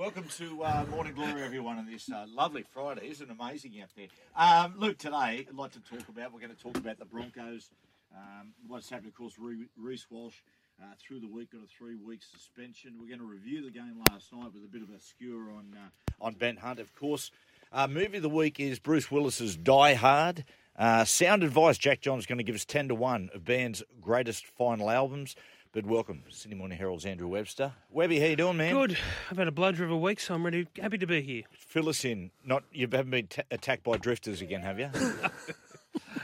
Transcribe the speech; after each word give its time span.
Welcome 0.00 0.28
to 0.38 0.62
uh, 0.62 0.86
Morning 0.90 1.12
Glory, 1.12 1.42
everyone, 1.42 1.76
on 1.76 1.84
this 1.84 2.10
uh, 2.10 2.24
lovely 2.34 2.64
Friday. 2.72 3.10
Isn't 3.10 3.30
amazing 3.30 3.82
out 3.82 3.90
there? 3.94 4.06
Um, 4.34 4.72
look, 4.78 4.96
today, 4.96 5.44
I'd 5.46 5.54
like 5.54 5.72
to 5.72 5.80
talk 5.80 6.08
about, 6.08 6.32
we're 6.32 6.40
going 6.40 6.56
to 6.56 6.62
talk 6.62 6.78
about 6.78 6.98
the 6.98 7.04
Broncos. 7.04 7.68
Um, 8.16 8.54
what's 8.66 8.88
happened, 8.88 9.08
of 9.08 9.14
course, 9.14 9.34
Re- 9.38 9.66
Reece 9.76 10.06
Walsh 10.08 10.36
uh, 10.82 10.86
through 10.98 11.20
the 11.20 11.28
week 11.28 11.52
got 11.52 11.60
a 11.60 11.66
three-week 11.66 12.22
suspension. 12.22 12.94
We're 12.98 13.08
going 13.08 13.18
to 13.18 13.26
review 13.26 13.62
the 13.62 13.70
game 13.70 14.02
last 14.08 14.32
night 14.32 14.54
with 14.54 14.64
a 14.64 14.68
bit 14.68 14.80
of 14.80 14.88
a 14.88 14.98
skewer 14.98 15.50
on 15.50 15.76
uh, 15.76 16.24
on 16.24 16.32
Ben 16.32 16.56
Hunt, 16.56 16.80
of 16.80 16.94
course. 16.94 17.30
Uh, 17.70 17.86
movie 17.86 18.16
of 18.16 18.22
the 18.22 18.30
week 18.30 18.58
is 18.58 18.78
Bruce 18.78 19.10
Willis's 19.10 19.54
Die 19.54 19.94
Hard. 19.94 20.46
Uh, 20.78 21.04
sound 21.04 21.44
advice, 21.44 21.76
Jack 21.76 22.00
John's 22.00 22.24
going 22.24 22.38
to 22.38 22.44
give 22.44 22.54
us 22.54 22.64
10 22.64 22.88
to 22.88 22.94
1 22.94 23.30
of 23.34 23.44
band's 23.44 23.82
greatest 24.00 24.46
final 24.46 24.88
albums. 24.88 25.36
But 25.72 25.86
welcome, 25.86 26.24
Sydney 26.30 26.56
Morning 26.56 26.76
Herald's 26.78 27.06
Andrew 27.06 27.28
Webster. 27.28 27.72
Webby, 27.90 28.18
how 28.18 28.26
you 28.26 28.34
doing, 28.36 28.56
man? 28.56 28.74
Good. 28.74 28.98
I've 29.30 29.36
had 29.38 29.46
a 29.46 29.52
blood 29.52 29.76
driven 29.76 30.00
week, 30.00 30.18
so 30.18 30.34
I'm 30.34 30.44
ready, 30.44 30.66
happy 30.80 30.98
to 30.98 31.06
be 31.06 31.22
here. 31.22 31.42
Fill 31.52 31.88
us 31.88 32.04
in. 32.04 32.32
Not 32.44 32.64
you 32.72 32.88
haven't 32.90 33.10
been 33.10 33.28
ta 33.28 33.42
attacked 33.52 33.84
by 33.84 33.96
drifters 33.96 34.40
again, 34.42 34.62
have 34.62 34.78
you? 34.78 34.90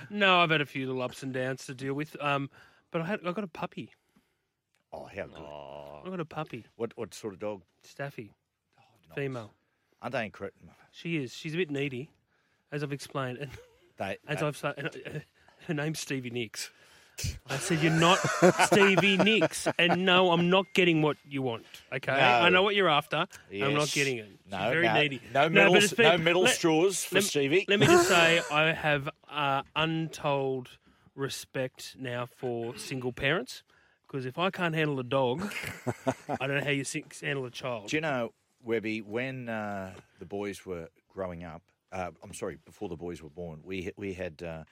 No, 0.09 0.39
I've 0.39 0.51
had 0.51 0.61
a 0.61 0.67
few 0.67 0.87
little 0.87 1.03
ups 1.03 1.25
and 1.25 1.35
downs 1.35 1.67
to 1.67 1.75
deal 1.75 1.93
with. 1.93 2.17
Um, 2.23 2.49
but 2.93 3.03
I 3.03 3.07
had 3.07 3.21
I 3.27 3.33
got 3.33 3.43
a 3.43 3.49
puppy. 3.49 3.91
oh, 4.93 5.07
how 5.07 5.27
good. 5.27 5.43
I 5.43 6.11
got 6.11 6.21
a 6.21 6.25
puppy, 6.25 6.65
What 6.77 6.93
what 6.97 7.13
sort 7.13 7.35
of 7.35 7.41
dog? 7.41 7.63
Staffy, 7.83 8.31
female. 9.17 9.51
Aren't 10.01 10.13
they 10.15 10.25
incredible? 10.25 10.69
She 10.93 11.17
is. 11.17 11.35
She's 11.35 11.55
a 11.55 11.57
bit 11.57 11.73
needy, 11.73 12.09
as 12.71 12.85
I've 12.85 12.93
explained, 12.93 13.39
and 13.39 13.51
They, 13.99 14.17
as 14.29 14.39
they- 14.39 14.47
I've 14.47 14.57
said, 14.57 14.75
and, 14.77 14.87
uh, 14.89 15.19
her 15.67 15.75
name's 15.75 15.99
Stevie 15.99 16.31
Nicks. 16.31 16.71
I 17.49 17.57
said 17.59 17.81
you're 17.83 17.93
not 17.93 18.19
Stevie 18.67 19.17
Nicks, 19.17 19.69
and 19.79 20.05
no, 20.05 20.31
I'm 20.33 20.51
not 20.51 20.67
getting 20.75 21.01
what 21.03 21.17
you 21.29 21.43
want. 21.43 21.65
Okay, 21.93 22.13
I 22.13 22.49
know 22.51 22.63
what 22.63 22.75
you're 22.75 22.89
after. 22.89 23.27
I'm 23.53 23.75
not 23.75 23.91
getting 23.93 24.19
it. 24.19 24.27
She's 24.45 24.51
No, 24.53 24.71
very 24.71 24.87
no, 24.87 24.95
needy. 24.95 25.21
no 25.33 25.49
metal, 25.49 25.77
it's 25.77 25.93
been- 25.93 26.07
no 26.13 26.19
metal 26.19 26.43
let- 26.43 26.55
straws 26.55 27.05
for 27.05 27.17
let, 27.17 27.25
Stevie. 27.25 27.65
Let 27.69 27.81
me 27.81 27.87
just 27.87 28.09
say, 28.17 28.41
I 28.51 28.73
have 28.73 29.09
uh, 29.31 29.63
untold 29.75 30.69
respect 31.15 31.97
now 31.99 32.27
for 32.27 32.77
single 32.77 33.13
parents 33.13 33.63
because 34.07 34.27
if 34.27 34.39
I 34.39 34.51
can't 34.51 34.75
handle 34.75 35.01
a 35.01 35.05
dog, 35.05 35.51
I 36.29 36.47
don't 36.47 36.59
know 36.59 36.65
how 36.65 36.71
you 36.71 36.85
handle 37.23 37.47
a 37.47 37.51
child. 37.51 37.89
Do 37.89 37.97
you 37.97 38.01
know, 38.03 38.33
Webby, 38.63 39.01
when 39.01 39.49
uh, 39.49 39.93
the 40.19 40.27
boys 40.27 40.67
were 40.67 40.89
growing 41.09 41.45
up, 41.45 41.63
uh, 41.93 42.11
I'm 42.23 42.35
sorry, 42.35 42.59
before 42.67 42.89
the 42.89 42.97
boys 42.97 43.23
were 43.23 43.31
born, 43.31 43.61
we 43.65 43.91
we 43.97 44.13
had 44.13 44.43
uh, 44.43 44.65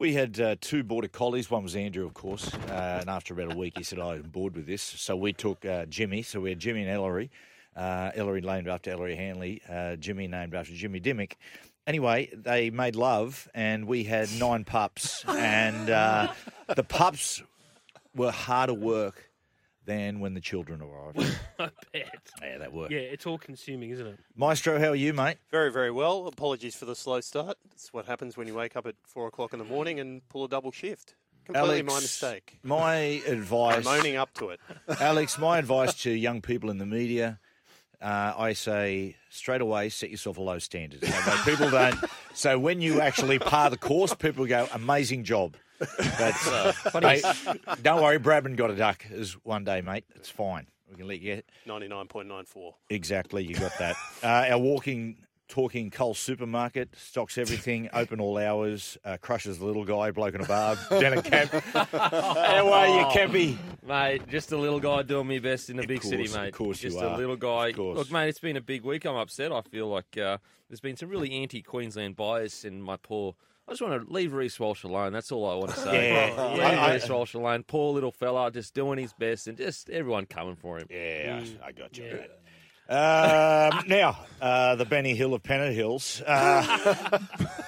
we 0.00 0.14
had 0.14 0.40
uh, 0.40 0.56
two 0.60 0.82
border 0.82 1.06
collies. 1.06 1.50
One 1.50 1.62
was 1.62 1.76
Andrew, 1.76 2.06
of 2.06 2.14
course, 2.14 2.52
uh, 2.52 2.98
and 3.00 3.10
after 3.10 3.34
about 3.34 3.52
a 3.52 3.56
week, 3.56 3.74
he 3.76 3.84
said, 3.84 4.00
"I'm 4.00 4.22
bored 4.22 4.56
with 4.56 4.66
this." 4.66 4.82
So 4.82 5.14
we 5.14 5.32
took 5.32 5.64
uh, 5.64 5.86
Jimmy. 5.86 6.22
So 6.22 6.40
we 6.40 6.48
had 6.48 6.58
Jimmy 6.58 6.80
and 6.80 6.90
Ellery. 6.90 7.30
Uh, 7.76 8.10
Ellery 8.14 8.40
named 8.40 8.66
after 8.66 8.90
Ellery 8.90 9.14
Hanley. 9.14 9.62
Uh, 9.68 9.94
Jimmy 9.96 10.26
named 10.26 10.54
after 10.54 10.72
Jimmy 10.72 11.00
Dymock. 11.00 11.36
Anyway, 11.86 12.30
they 12.34 12.70
made 12.70 12.96
love, 12.96 13.48
and 13.54 13.86
we 13.86 14.04
had 14.04 14.28
nine 14.38 14.64
pups, 14.64 15.24
and 15.28 15.90
uh, 15.90 16.32
the 16.74 16.82
pups 16.82 17.42
were 18.14 18.32
harder 18.32 18.74
work 18.74 19.29
than 19.86 20.20
when 20.20 20.34
the 20.34 20.40
children 20.40 20.80
arrived. 20.82 21.18
I 21.58 21.70
bet. 21.92 22.20
yeah, 22.42 22.58
that 22.58 22.72
worked. 22.72 22.92
Yeah, 22.92 22.98
it's 22.98 23.26
all 23.26 23.38
consuming, 23.38 23.90
isn't 23.90 24.06
it? 24.06 24.18
Maestro, 24.36 24.78
how 24.78 24.88
are 24.88 24.94
you, 24.96 25.12
mate? 25.12 25.38
Very, 25.50 25.70
very 25.72 25.90
well. 25.90 26.26
Apologies 26.26 26.76
for 26.76 26.84
the 26.84 26.94
slow 26.96 27.20
start. 27.20 27.56
It's 27.72 27.92
what 27.92 28.06
happens 28.06 28.36
when 28.36 28.46
you 28.46 28.54
wake 28.54 28.76
up 28.76 28.86
at 28.86 28.94
four 29.04 29.26
o'clock 29.26 29.52
in 29.52 29.58
the 29.58 29.64
morning 29.64 30.00
and 30.00 30.26
pull 30.28 30.44
a 30.44 30.48
double 30.48 30.72
shift. 30.72 31.14
Completely 31.46 31.82
my 31.82 31.94
mistake. 31.94 32.58
My 32.62 32.94
advice. 33.26 33.72
I'm 33.74 33.78
advice, 33.80 33.98
owning 34.00 34.16
up 34.16 34.32
to 34.34 34.50
it. 34.50 34.60
Alex, 35.00 35.38
my 35.38 35.58
advice 35.58 35.94
to 36.02 36.10
young 36.10 36.40
people 36.42 36.70
in 36.70 36.78
the 36.78 36.86
media, 36.86 37.40
uh, 38.00 38.34
I 38.36 38.52
say 38.52 39.16
straight 39.30 39.60
away, 39.60 39.88
set 39.88 40.10
yourself 40.10 40.38
a 40.38 40.42
low 40.42 40.58
standard. 40.58 41.00
So 41.00 41.10
that 41.10 41.42
people 41.44 41.70
don't. 41.70 41.96
So 42.34 42.58
when 42.58 42.80
you 42.80 43.00
actually 43.00 43.38
par 43.38 43.70
the 43.70 43.76
course, 43.78 44.14
people 44.14 44.46
go, 44.46 44.68
amazing 44.72 45.24
job. 45.24 45.56
But 45.80 46.46
uh, 46.46 47.00
mate, 47.02 47.24
don't 47.82 48.02
worry, 48.02 48.18
Bradman 48.18 48.56
got 48.56 48.70
a 48.70 48.76
duck 48.76 49.04
as 49.12 49.32
one 49.44 49.64
day, 49.64 49.80
mate. 49.80 50.04
It's 50.14 50.30
fine. 50.30 50.66
We 50.90 50.96
can 50.96 51.06
let 51.08 51.20
you. 51.20 51.36
get 51.36 51.46
Ninety-nine 51.66 52.06
point 52.08 52.28
nine 52.28 52.44
four. 52.44 52.74
Exactly, 52.90 53.44
you 53.44 53.54
got 53.54 53.72
that. 53.78 53.96
Uh, 54.22 54.48
our 54.50 54.58
walking, 54.58 55.16
talking 55.48 55.90
Coles 55.90 56.18
supermarket 56.18 56.90
stocks 56.96 57.38
everything, 57.38 57.88
open 57.94 58.20
all 58.20 58.36
hours, 58.36 58.98
uh, 59.04 59.16
crushes 59.22 59.58
the 59.58 59.64
little 59.64 59.84
guy, 59.86 60.10
bloke 60.10 60.34
in 60.34 60.42
a 60.42 60.46
bar, 60.46 60.76
down 60.90 61.14
at 61.16 61.24
camp. 61.24 61.50
How 61.52 62.70
are 62.72 62.86
you, 62.88 63.04
Campy? 63.06 63.56
Mate, 63.86 64.28
just 64.28 64.52
a 64.52 64.56
little 64.58 64.78
guy 64.80 65.02
doing 65.02 65.26
my 65.28 65.38
best 65.38 65.70
in 65.70 65.78
a 65.78 65.82
Of 65.82 65.88
big 65.88 66.02
city, 66.02 66.24
course, 66.24 66.34
of 66.34 66.42
mate. 66.42 66.54
course 66.54 66.82
you 66.82 66.90
just 66.90 67.02
are. 67.02 67.14
a 67.14 67.16
little 67.16 67.36
guy. 67.36 67.68
Of 67.68 67.76
course. 67.76 67.96
Look, 67.98 68.12
mate, 68.12 68.28
it's 68.28 68.38
been 68.40 68.56
a 68.58 68.60
big 68.60 68.84
week. 68.84 69.06
I'm 69.06 69.16
upset. 69.16 69.52
I 69.52 69.62
feel 69.62 69.88
like 69.88 70.18
uh, 70.18 70.36
there's 70.68 70.80
been 70.80 70.96
some 70.96 71.08
really 71.08 71.32
anti-Queensland 71.32 72.14
bias 72.16 72.64
in 72.66 72.82
my 72.82 72.96
poor. 72.96 73.34
I 73.70 73.72
just 73.74 73.82
want 73.82 74.04
to 74.08 74.12
leave 74.12 74.32
Reece 74.32 74.58
Walsh 74.58 74.82
alone. 74.82 75.12
That's 75.12 75.30
all 75.30 75.48
I 75.48 75.54
want 75.54 75.70
to 75.70 75.76
say. 75.80 76.10
Yeah. 76.34 76.52
leave 76.54 76.60
I- 76.60 76.74
I- 76.74 76.92
Reece 76.94 77.08
Walsh 77.08 77.34
alone. 77.34 77.62
Poor 77.62 77.94
little 77.94 78.10
fella, 78.10 78.50
just 78.50 78.74
doing 78.74 78.98
his 78.98 79.12
best, 79.12 79.46
and 79.46 79.56
just 79.56 79.88
everyone 79.90 80.26
coming 80.26 80.56
for 80.56 80.78
him. 80.78 80.88
Yeah, 80.90 81.44
I, 81.62 81.68
I 81.68 81.72
got 81.72 81.96
you. 81.96 82.04
mate. 82.04 82.30
Um, 82.92 83.84
now, 83.86 84.18
uh, 84.42 84.74
the 84.74 84.84
Benny 84.84 85.14
Hill 85.14 85.34
of 85.34 85.44
Pennant 85.44 85.72
Hills. 85.76 86.20
Uh, 86.26 87.18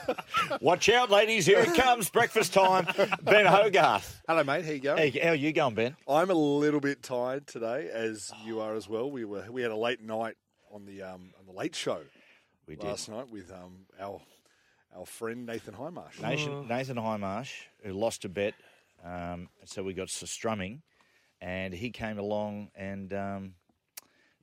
watch 0.61 0.89
out, 0.89 1.11
ladies. 1.11 1.47
Here 1.47 1.61
it 1.61 1.75
comes. 1.75 2.11
Breakfast 2.11 2.53
time. 2.53 2.87
Ben 3.23 3.47
Hogarth. 3.47 4.21
Hello, 4.27 4.43
mate. 4.43 4.65
How 4.65 4.73
you 4.73 4.81
going? 4.81 4.99
Hey, 4.99 5.21
how 5.21 5.29
are 5.31 5.35
you 5.37 5.53
going, 5.53 5.77
Ben? 5.77 5.97
I'm 6.09 6.31
a 6.31 6.35
little 6.35 6.81
bit 6.81 7.05
tired 7.05 7.47
today, 7.47 7.89
as 7.93 8.33
you 8.45 8.61
are 8.61 8.75
as 8.75 8.89
well. 8.89 9.09
We 9.09 9.25
were 9.25 9.45
we 9.51 9.63
had 9.63 9.71
a 9.71 9.77
late 9.77 10.03
night 10.03 10.35
on 10.73 10.85
the 10.87 11.03
um, 11.03 11.31
on 11.39 11.47
the 11.47 11.53
late 11.53 11.77
show 11.77 12.01
We 12.67 12.75
did. 12.75 12.85
last 12.87 13.09
night 13.09 13.31
with 13.31 13.53
um, 13.53 13.87
our 14.01 14.21
our 14.97 15.07
friend 15.07 15.47
Nathan 15.47 15.75
Hindmarsh. 15.75 16.21
Nathan, 16.21 16.69
Nathan 16.69 16.97
Hindmarsh, 16.97 17.53
who 17.83 17.93
lost 17.93 18.25
a 18.25 18.29
bet, 18.29 18.55
um, 19.05 19.49
so 19.65 19.83
we 19.83 19.95
got 19.95 20.09
Strumming, 20.11 20.83
and 21.41 21.73
he 21.75 21.91
came 21.91 22.19
along, 22.19 22.71
and 22.77 23.13
um, 23.13 23.55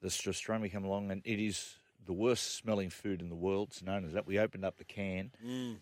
the 0.02 0.10
Strumming 0.10 0.70
came 0.70 0.84
along, 0.86 1.12
and 1.12 1.22
it 1.26 1.40
is 1.40 1.76
the 2.06 2.14
worst 2.14 2.56
smelling 2.56 2.90
food 2.90 3.22
in 3.22 3.30
the 3.30 3.36
world. 3.36 3.70
It's 3.72 3.82
known 3.84 4.06
as 4.06 4.14
that. 4.14 4.26
We 4.26 4.40
opened 4.40 4.66
up 4.66 4.78
the 4.78 4.84
can, 4.86 5.32
and 5.44 5.80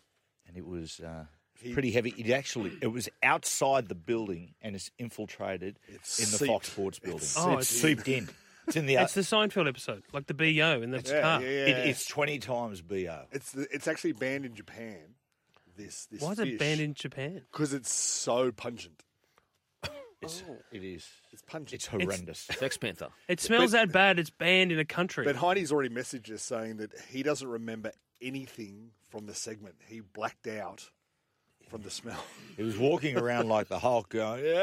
it 0.55 0.65
was 0.65 0.99
uh, 0.99 1.25
He- 1.61 1.73
pretty 1.73 1.91
heavy. 1.91 2.13
It 2.17 2.29
actually 2.31 2.73
it 2.81 2.87
was 2.87 3.07
outside 3.23 3.87
the 3.87 3.95
building, 3.95 4.53
and 4.61 4.75
it's 4.75 4.91
infiltrated 4.99 5.79
It's 5.87 6.19
in 6.19 6.25
the 6.31 6.37
seeped. 6.37 6.51
Fox 6.51 6.71
Sports 6.71 6.99
building. 6.99 7.19
It's 7.21 7.37
Oh, 7.37 7.57
it's 7.57 7.71
it's- 7.73 7.81
seeped 7.81 8.07
in. 8.07 8.29
It's 8.67 8.75
in 8.75 8.85
the. 8.85 8.95
It's 8.95 9.13
the 9.13 9.21
Seinfeld 9.21 9.67
episode, 9.67 10.03
like 10.13 10.27
the 10.27 10.33
BO 10.33 10.81
in 10.81 10.91
the 10.91 11.01
Yeah, 11.05 11.21
car. 11.21 11.41
yeah, 11.41 11.47
yeah. 11.49 11.65
it, 11.67 11.87
it's 11.89 12.05
twenty 12.05 12.37
times 12.39 12.81
bo. 12.81 12.95
It's 13.31 13.51
the, 13.53 13.67
it's 13.71 13.87
actually 13.87 14.11
banned 14.13 14.45
in 14.45 14.53
Japan. 14.55 15.15
This 15.77 16.05
this 16.11 16.21
Why 16.21 16.31
is 16.31 16.39
it 16.39 16.57
banned 16.59 16.81
in 16.81 16.93
Japan? 16.93 17.43
Because 17.51 17.73
it's 17.73 17.91
so 17.91 18.51
pungent. 18.51 19.03
It's, 20.19 20.43
oh. 20.49 20.57
It 20.71 20.83
is. 20.83 21.07
It's 21.31 21.43
pungent. 21.43 21.73
It's 21.73 21.85
horrendous. 21.85 22.39
Sex 22.57 22.75
Panther. 22.77 23.09
It 23.27 23.39
smells 23.39 23.73
that 23.73 23.91
bad. 23.91 24.17
It's 24.17 24.31
banned 24.31 24.71
in 24.71 24.79
a 24.79 24.85
country. 24.85 25.23
but 25.23 25.35
Heidi's 25.35 25.71
already 25.71 25.93
messaged 25.93 26.31
us 26.31 26.41
saying 26.41 26.77
that 26.77 26.91
he 27.11 27.21
doesn't 27.21 27.47
remember 27.47 27.91
anything 28.19 28.89
from 29.11 29.27
the 29.27 29.35
segment. 29.35 29.75
He 29.87 29.99
blacked 29.99 30.47
out 30.47 30.89
from 31.69 31.83
the 31.83 31.91
smell. 31.91 32.23
He 32.57 32.63
was 32.63 32.79
walking 32.79 33.15
around 33.15 33.47
like 33.47 33.67
the 33.67 33.77
Hulk, 33.77 34.09
going, 34.09 34.43
"Yeah, 34.45 34.53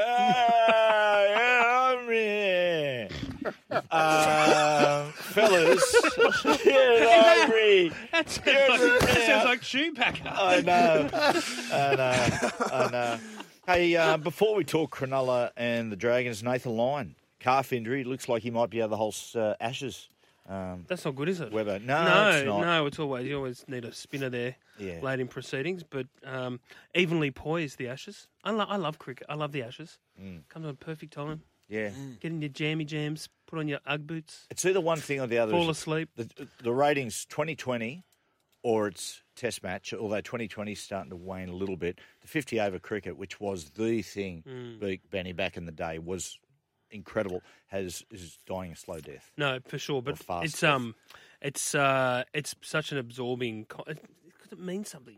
yeah, 1.29 1.95
I'm 2.01 2.09
here." 2.11 3.09
Um, 3.45 5.13
fellas, 5.13 5.93
get 6.65 7.47
over 7.47 7.59
here. 7.59 7.91
that 8.13 8.29
sounds 8.31 8.47
like, 8.47 8.81
the- 8.81 8.99
that 9.07 9.27
sounds 9.27 9.45
like 9.45 9.61
Shoepacker. 9.63 10.33
I 10.33 10.61
know, 10.61 11.09
I 11.73 11.95
know, 11.97 12.51
I 12.73 12.91
know. 12.91 13.19
Hey, 13.67 13.97
uh, 13.97 14.17
before 14.19 14.55
we 14.55 14.65
talk 14.65 14.95
Cronulla 14.97 15.51
and 15.57 15.91
the 15.91 15.97
Dragons, 15.97 16.43
Nathan 16.43 16.77
Lyon, 16.77 17.15
calf 17.41 17.73
injury. 17.73 18.05
Looks 18.05 18.29
like 18.29 18.43
he 18.43 18.51
might 18.51 18.71
be 18.71 18.81
out 18.83 18.87
of 18.87 18.91
the 18.91 18.97
whole 18.97 19.15
uh, 19.35 19.55
Ashes. 19.61 20.09
Um, 20.47 20.85
That's 20.89 21.05
not 21.07 21.15
good, 21.17 21.31
is 21.31 21.41
it? 21.41 21.51
Weber. 21.53 21.79
No, 21.79 22.05
no, 22.05 22.31
it's 22.37 22.47
not. 22.47 22.61
no. 22.61 22.87
It's 22.87 22.99
always 22.99 23.27
you 23.27 23.37
always 23.37 23.65
need 23.67 23.87
a 23.87 23.95
spinner 23.95 24.29
there 24.29 24.57
Yeah. 24.79 25.01
late 25.01 25.19
in 25.21 25.27
proceedings, 25.29 25.83
but 25.83 26.07
um, 26.23 26.61
evenly 26.95 27.31
poised 27.31 27.79
the 27.79 27.89
Ashes. 27.89 28.29
I, 28.45 28.51
lo- 28.51 28.67
I 28.69 28.77
love 28.77 28.99
cricket. 28.99 29.27
I 29.31 29.35
love 29.37 29.53
the 29.53 29.63
Ashes. 29.63 29.99
Mm. 30.23 30.41
Comes 30.51 30.67
at 30.67 30.73
a 30.73 30.77
perfect 30.77 31.15
time. 31.15 31.41
Yeah. 31.69 31.91
Get 32.21 32.31
in 32.33 32.41
your 32.43 32.49
jammy 32.51 32.85
jams, 32.85 33.29
put 33.47 33.59
on 33.59 33.69
your 33.69 33.81
UGG 33.87 34.07
boots, 34.07 34.47
It's 34.51 34.65
either 34.65 34.81
one 34.81 34.99
thing 34.99 35.21
or 35.21 35.27
the 35.27 35.39
other. 35.39 35.53
fall 35.53 35.71
asleep. 35.71 36.11
the, 36.17 36.29
the 36.63 36.73
ratings 36.73 37.25
2020 37.27 38.05
or 38.63 38.89
it's 38.89 39.23
Test 39.37 39.63
match, 39.65 39.93
although 39.93 40.21
2020 40.21 40.73
is 40.73 40.81
starting 40.81 41.11
to 41.11 41.17
wane 41.17 41.49
a 41.49 41.55
little 41.55 41.77
bit. 41.77 42.01
The 42.23 42.29
50 42.29 42.61
over 42.61 42.79
cricket, 42.79 43.17
which 43.17 43.41
was 43.41 43.71
the 43.71 44.01
thing, 44.03 44.45
Mm. 44.47 44.79
Be- 44.81 45.01
Benny, 45.11 45.33
back 45.33 45.57
in 45.57 45.67
the 45.67 45.73
day, 45.73 45.99
was 45.99 46.39
incredible. 46.91 47.43
Has 47.67 48.05
is 48.13 48.39
dying 48.47 48.71
a 48.73 48.77
slow 48.77 49.01
death. 49.01 49.33
No, 49.37 49.59
for 49.67 49.77
sure. 49.77 50.01
But 50.03 50.19
fast 50.19 50.45
it's 50.45 50.61
death. 50.61 50.71
um, 50.71 50.95
it's 51.43 51.75
uh, 51.75 52.23
it's 52.33 52.55
such 52.63 52.93
an 52.93 52.99
absorbing. 52.99 53.65
Co- 53.65 53.83
it, 53.89 53.99
it 54.53 54.59
means 54.61 54.89
something. 54.91 55.17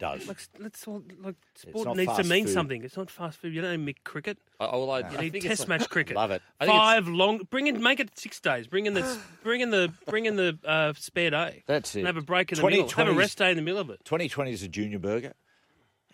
It 0.00 0.18
does. 0.18 0.26
Like 0.26 0.38
let's 0.58 0.88
all 0.88 1.02
like 1.22 1.34
sport 1.54 1.86
not 1.88 1.96
needs 1.96 2.10
to 2.12 2.16
fast 2.16 2.28
mean 2.30 2.46
food. 2.46 2.52
something. 2.52 2.84
It's 2.84 2.96
not 2.96 3.10
fast 3.10 3.38
food. 3.38 3.54
You 3.54 3.60
don't 3.60 3.84
need 3.84 4.02
cricket. 4.02 4.38
I, 4.58 4.64
I, 4.64 4.76
well, 4.76 4.90
I, 4.90 4.98
You 5.00 5.04
I 5.04 5.20
need 5.20 5.32
think 5.32 5.44
test 5.44 5.62
it's 5.62 5.68
match 5.68 5.88
cricket. 5.90 6.16
Love 6.16 6.30
it. 6.30 6.40
I 6.58 6.64
think 6.64 6.74
it's- 6.74 6.86
Five 6.94 7.08
long. 7.08 7.38
Bring 7.50 7.66
in, 7.66 7.82
make 7.82 8.00
it 8.00 8.18
six 8.18 8.40
days. 8.40 8.66
Bring 8.66 8.86
in 8.86 8.94
the, 8.94 9.18
bring 9.42 9.60
in 9.60 9.70
the, 9.70 9.92
bring 10.06 10.24
in 10.26 10.36
the 10.36 10.58
uh, 10.64 10.92
spare 10.96 11.30
day. 11.30 11.62
That's 11.66 11.94
it. 11.94 12.00
And 12.00 12.06
have 12.06 12.16
a 12.16 12.22
break 12.22 12.50
in 12.50 12.56
the 12.58 12.64
middle. 12.64 12.80
Have 12.88 12.88
a 12.88 13.12
2020 13.12 13.14
's 13.14 13.18
rest 13.18 13.38
day 13.38 13.50
in 13.50 13.56
the 13.56 13.62
middle 13.62 13.80
of 13.80 13.90
it. 13.90 14.00
2020 14.04 14.50
is 14.52 14.62
a 14.62 14.68
junior 14.68 14.98
burger. 14.98 15.34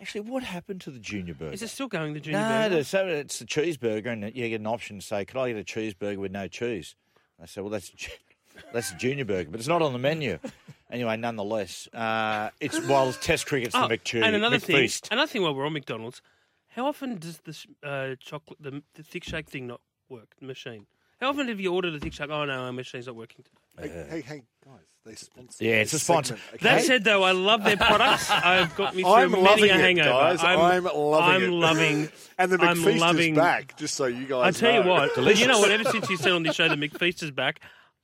Actually, 0.01 0.21
what 0.21 0.43
happened 0.43 0.81
to 0.81 0.91
the 0.91 0.99
junior 0.99 1.33
burger? 1.33 1.53
Is 1.53 1.61
it 1.63 1.69
still 1.69 1.87
going 1.87 2.13
the 2.13 2.19
junior 2.19 2.39
no, 2.39 2.47
burger? 2.49 2.69
there's- 2.69 2.87
so 2.89 3.07
it's 3.07 3.39
the 3.39 3.45
cheeseburger, 3.45 4.07
and 4.07 4.23
you 4.35 4.49
get 4.49 4.59
an 4.59 4.67
option 4.67 4.99
to 4.99 5.05
say, 5.05 5.25
"Could 5.25 5.37
I 5.39 5.51
get 5.53 5.59
a 5.59 5.63
cheeseburger 5.63 6.17
with 6.17 6.31
no 6.31 6.47
cheese?" 6.47 6.95
I 7.41 7.45
say, 7.47 7.61
"Well, 7.61 7.71
that's 7.71 7.89
a 7.89 7.95
ju- 7.95 8.11
that's 8.73 8.91
a 8.91 8.95
junior 8.95 9.25
burger, 9.25 9.49
but 9.49 9.59
it's 9.59 9.67
not 9.69 9.81
on 9.81 9.93
the 9.93 9.99
menu." 9.99 10.39
Anyway, 10.89 11.17
nonetheless, 11.17 11.87
uh, 11.93 12.49
it's 12.61 12.79
while 12.87 13.11
Test 13.11 13.45
cricket's 13.45 13.75
Oh, 13.75 13.87
the 13.87 13.97
McChee, 13.97 14.23
and 14.23 14.35
another 14.35 14.59
thing, 14.59 14.89
another 15.11 15.27
thing 15.27 15.41
while 15.41 15.53
we're 15.53 15.65
on 15.65 15.73
McDonald's, 15.73 16.21
how 16.69 16.85
often 16.87 17.17
does 17.17 17.39
the 17.39 17.53
sh- 17.53 17.67
uh, 17.83 18.15
chocolate, 18.19 18.57
the, 18.61 18.81
the 18.93 19.03
thick 19.03 19.23
shake 19.25 19.49
thing 19.49 19.67
not 19.67 19.81
work? 20.09 20.29
The 20.39 20.45
machine. 20.45 20.85
How 21.19 21.29
often 21.29 21.47
have 21.49 21.59
you 21.59 21.73
ordered 21.73 21.93
a 21.95 21.99
thick 21.99 22.13
shake? 22.13 22.29
Oh 22.29 22.45
no, 22.45 22.53
our 22.63 22.71
machine's 22.71 23.07
not 23.07 23.15
working. 23.15 23.43
Today. 23.43 23.89
Hey, 23.89 24.05
hey, 24.09 24.21
hey, 24.21 24.43
guys, 24.63 24.75
they 25.05 25.15
sponsor. 25.15 25.63
Yeah, 25.63 25.73
it's 25.81 25.91
a 25.93 25.99
sponsor. 25.99 26.35
segment, 26.37 26.53
okay? 26.65 26.75
That 26.77 26.83
said, 26.85 27.03
though, 27.03 27.23
I 27.23 27.31
love 27.31 27.63
their 27.63 27.75
products. 27.77 28.29
I've 28.31 28.75
got 28.75 28.95
me 28.95 29.03
through 29.03 29.11
I'm 29.11 29.31
many 29.31 29.43
loving 29.43 29.69
a 29.71 29.73
it, 29.73 29.79
hangover. 29.79 30.09
guys. 30.09 30.43
I'm 30.43 30.59
loving 30.83 30.91
I'm 30.95 31.43
it. 31.43 31.49
loving. 31.51 32.09
And 32.39 32.51
the 32.51 32.61
I'm 32.61 32.77
McFeast 32.77 32.99
loving, 32.99 33.33
is 33.33 33.37
back, 33.39 33.75
just 33.77 33.95
so 33.95 34.05
you 34.05 34.25
guys 34.25 34.31
I 34.41 34.45
guys 34.51 34.59
tell 34.59 34.73
you 34.83 34.87
what, 34.89 35.09
but 35.15 35.37
you 35.39 35.47
know 35.47 35.57
what? 35.59 35.71
Ever 35.71 35.83
since 35.85 36.07
you 36.09 36.17
said 36.17 36.31
on 36.33 36.43
this 36.43 36.55
show 36.55 36.69
that 36.69 36.79
McFeast 36.79 37.23
is 37.23 37.31
back, 37.31 37.59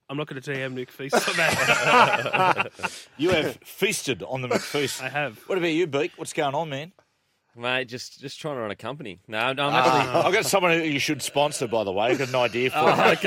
I'm 0.09 0.17
not 0.17 0.27
going 0.27 0.41
to 0.41 0.45
tell 0.45 0.55
you 0.59 0.63
how 0.63 0.69
McFeast 0.75 1.15
is 1.15 1.38
back. 1.38 2.71
You 3.17 3.29
have 3.31 3.57
feasted 3.63 4.21
on 4.23 4.41
the 4.41 4.47
McFeast. 4.50 5.01
I 5.01 5.09
have. 5.09 5.38
What 5.47 5.57
about 5.57 5.67
you, 5.71 5.88
Beak? 5.88 6.11
What's 6.17 6.33
going 6.33 6.53
on, 6.55 6.69
man? 6.69 6.91
mate, 7.55 7.85
just 7.88 8.19
just 8.19 8.39
trying 8.41 8.55
to 8.55 8.61
run 8.61 8.71
a 8.71 8.75
company. 8.75 9.19
No, 9.27 9.53
no, 9.53 9.67
I'm 9.67 9.73
Ah, 9.75 10.00
actually. 10.00 10.21
I've 10.23 10.33
got 10.33 10.45
someone 10.47 10.71
who 10.71 10.79
you 10.85 10.97
should 11.00 11.21
sponsor, 11.21 11.67
by 11.67 11.83
the 11.83 11.91
way. 11.91 12.07
I've 12.07 12.17
got 12.17 12.29
an 12.29 12.35
idea 12.35 12.71
for 12.71 12.79
it. 12.88 13.19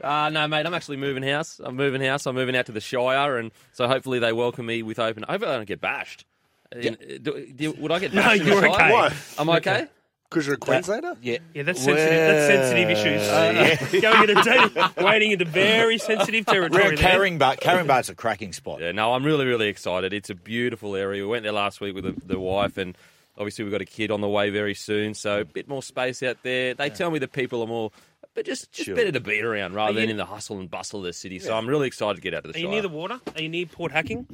Uh, 0.02 0.28
no, 0.30 0.46
mate, 0.46 0.66
I'm 0.66 0.74
actually 0.74 0.96
moving 0.98 1.22
house. 1.22 1.58
I'm 1.62 1.74
moving 1.76 2.00
house. 2.02 2.26
I'm 2.26 2.34
moving 2.34 2.54
out 2.56 2.66
to 2.66 2.72
the 2.72 2.80
Shire, 2.80 3.38
and 3.38 3.50
so 3.72 3.88
hopefully 3.88 4.18
they 4.18 4.32
welcome 4.32 4.66
me 4.66 4.82
with 4.82 4.98
open. 4.98 5.24
Hopefully 5.28 5.50
I 5.52 5.56
don't 5.56 5.66
get 5.66 5.80
bashed. 5.80 6.24
In- 6.72 6.96
do- 7.22 7.46
do- 7.54 7.72
would 7.72 7.90
I 7.92 7.98
get 7.98 8.12
No, 8.12 8.22
bashed? 8.22 8.40
in 8.40 8.46
the 8.46 8.52
you're 8.52 8.60
Shire? 8.62 8.70
okay. 8.74 8.92
What? 8.92 9.12
I'm 9.38 9.48
okay. 9.50 9.86
Because 10.28 10.46
you're 10.46 10.56
a 10.56 10.58
Queenslander? 10.58 11.16
Yeah, 11.22 11.38
Yeah, 11.54 11.62
that's 11.62 11.82
sensitive. 11.82 12.10
That's 12.10 12.46
sensitive 12.46 12.90
issues. 12.90 14.02
Going 14.02 14.28
into 14.28 14.42
dating, 14.42 15.04
wading 15.04 15.30
into 15.32 15.44
very 15.44 15.98
sensitive 15.98 16.46
territory. 16.46 16.82
We're 16.84 16.92
at 16.94 16.98
there. 16.98 17.18
Caringbah. 17.18 17.60
Carring 17.60 17.86
Bar's 17.86 18.08
a 18.08 18.14
cracking 18.14 18.52
spot. 18.52 18.80
Yeah, 18.80 18.92
no, 18.92 19.12
I'm 19.14 19.24
really, 19.24 19.46
really 19.46 19.68
excited. 19.68 20.12
It's 20.12 20.30
a 20.30 20.34
beautiful 20.34 20.96
area. 20.96 21.22
We 21.22 21.28
went 21.28 21.44
there 21.44 21.52
last 21.52 21.80
week 21.80 21.94
with 21.94 22.04
the, 22.04 22.26
the 22.26 22.40
wife, 22.40 22.76
and 22.76 22.96
obviously 23.38 23.64
we've 23.64 23.72
got 23.72 23.80
a 23.82 23.86
kid 23.86 24.10
on 24.10 24.20
the 24.20 24.28
way 24.28 24.50
very 24.50 24.74
soon, 24.74 25.14
so 25.14 25.40
a 25.40 25.44
bit 25.44 25.68
more 25.68 25.82
space 25.82 26.22
out 26.22 26.38
there. 26.42 26.74
They 26.74 26.90
tell 26.90 27.10
me 27.10 27.18
the 27.20 27.28
people 27.28 27.62
are 27.62 27.66
more, 27.68 27.92
but 28.34 28.44
just, 28.44 28.72
just 28.72 28.86
Sure. 28.86 28.96
better 28.96 29.12
to 29.12 29.20
be 29.20 29.40
around 29.40 29.74
rather 29.74 29.92
you- 29.92 30.00
than 30.00 30.10
in 30.10 30.16
the 30.16 30.24
hustle 30.26 30.58
and 30.58 30.70
bustle 30.70 31.00
of 31.00 31.06
the 31.06 31.12
city. 31.12 31.38
So 31.38 31.56
I'm 31.56 31.66
really 31.68 31.86
excited 31.86 32.16
to 32.16 32.20
get 32.22 32.34
out 32.34 32.44
of 32.44 32.52
the 32.52 32.58
Are 32.58 32.60
you 32.60 32.66
Shire. 32.66 32.72
near 32.72 32.82
the 32.82 32.88
water? 32.88 33.20
Are 33.34 33.40
you 33.42 33.48
near 33.48 33.66
Port 33.66 33.92
Hacking? 33.92 34.26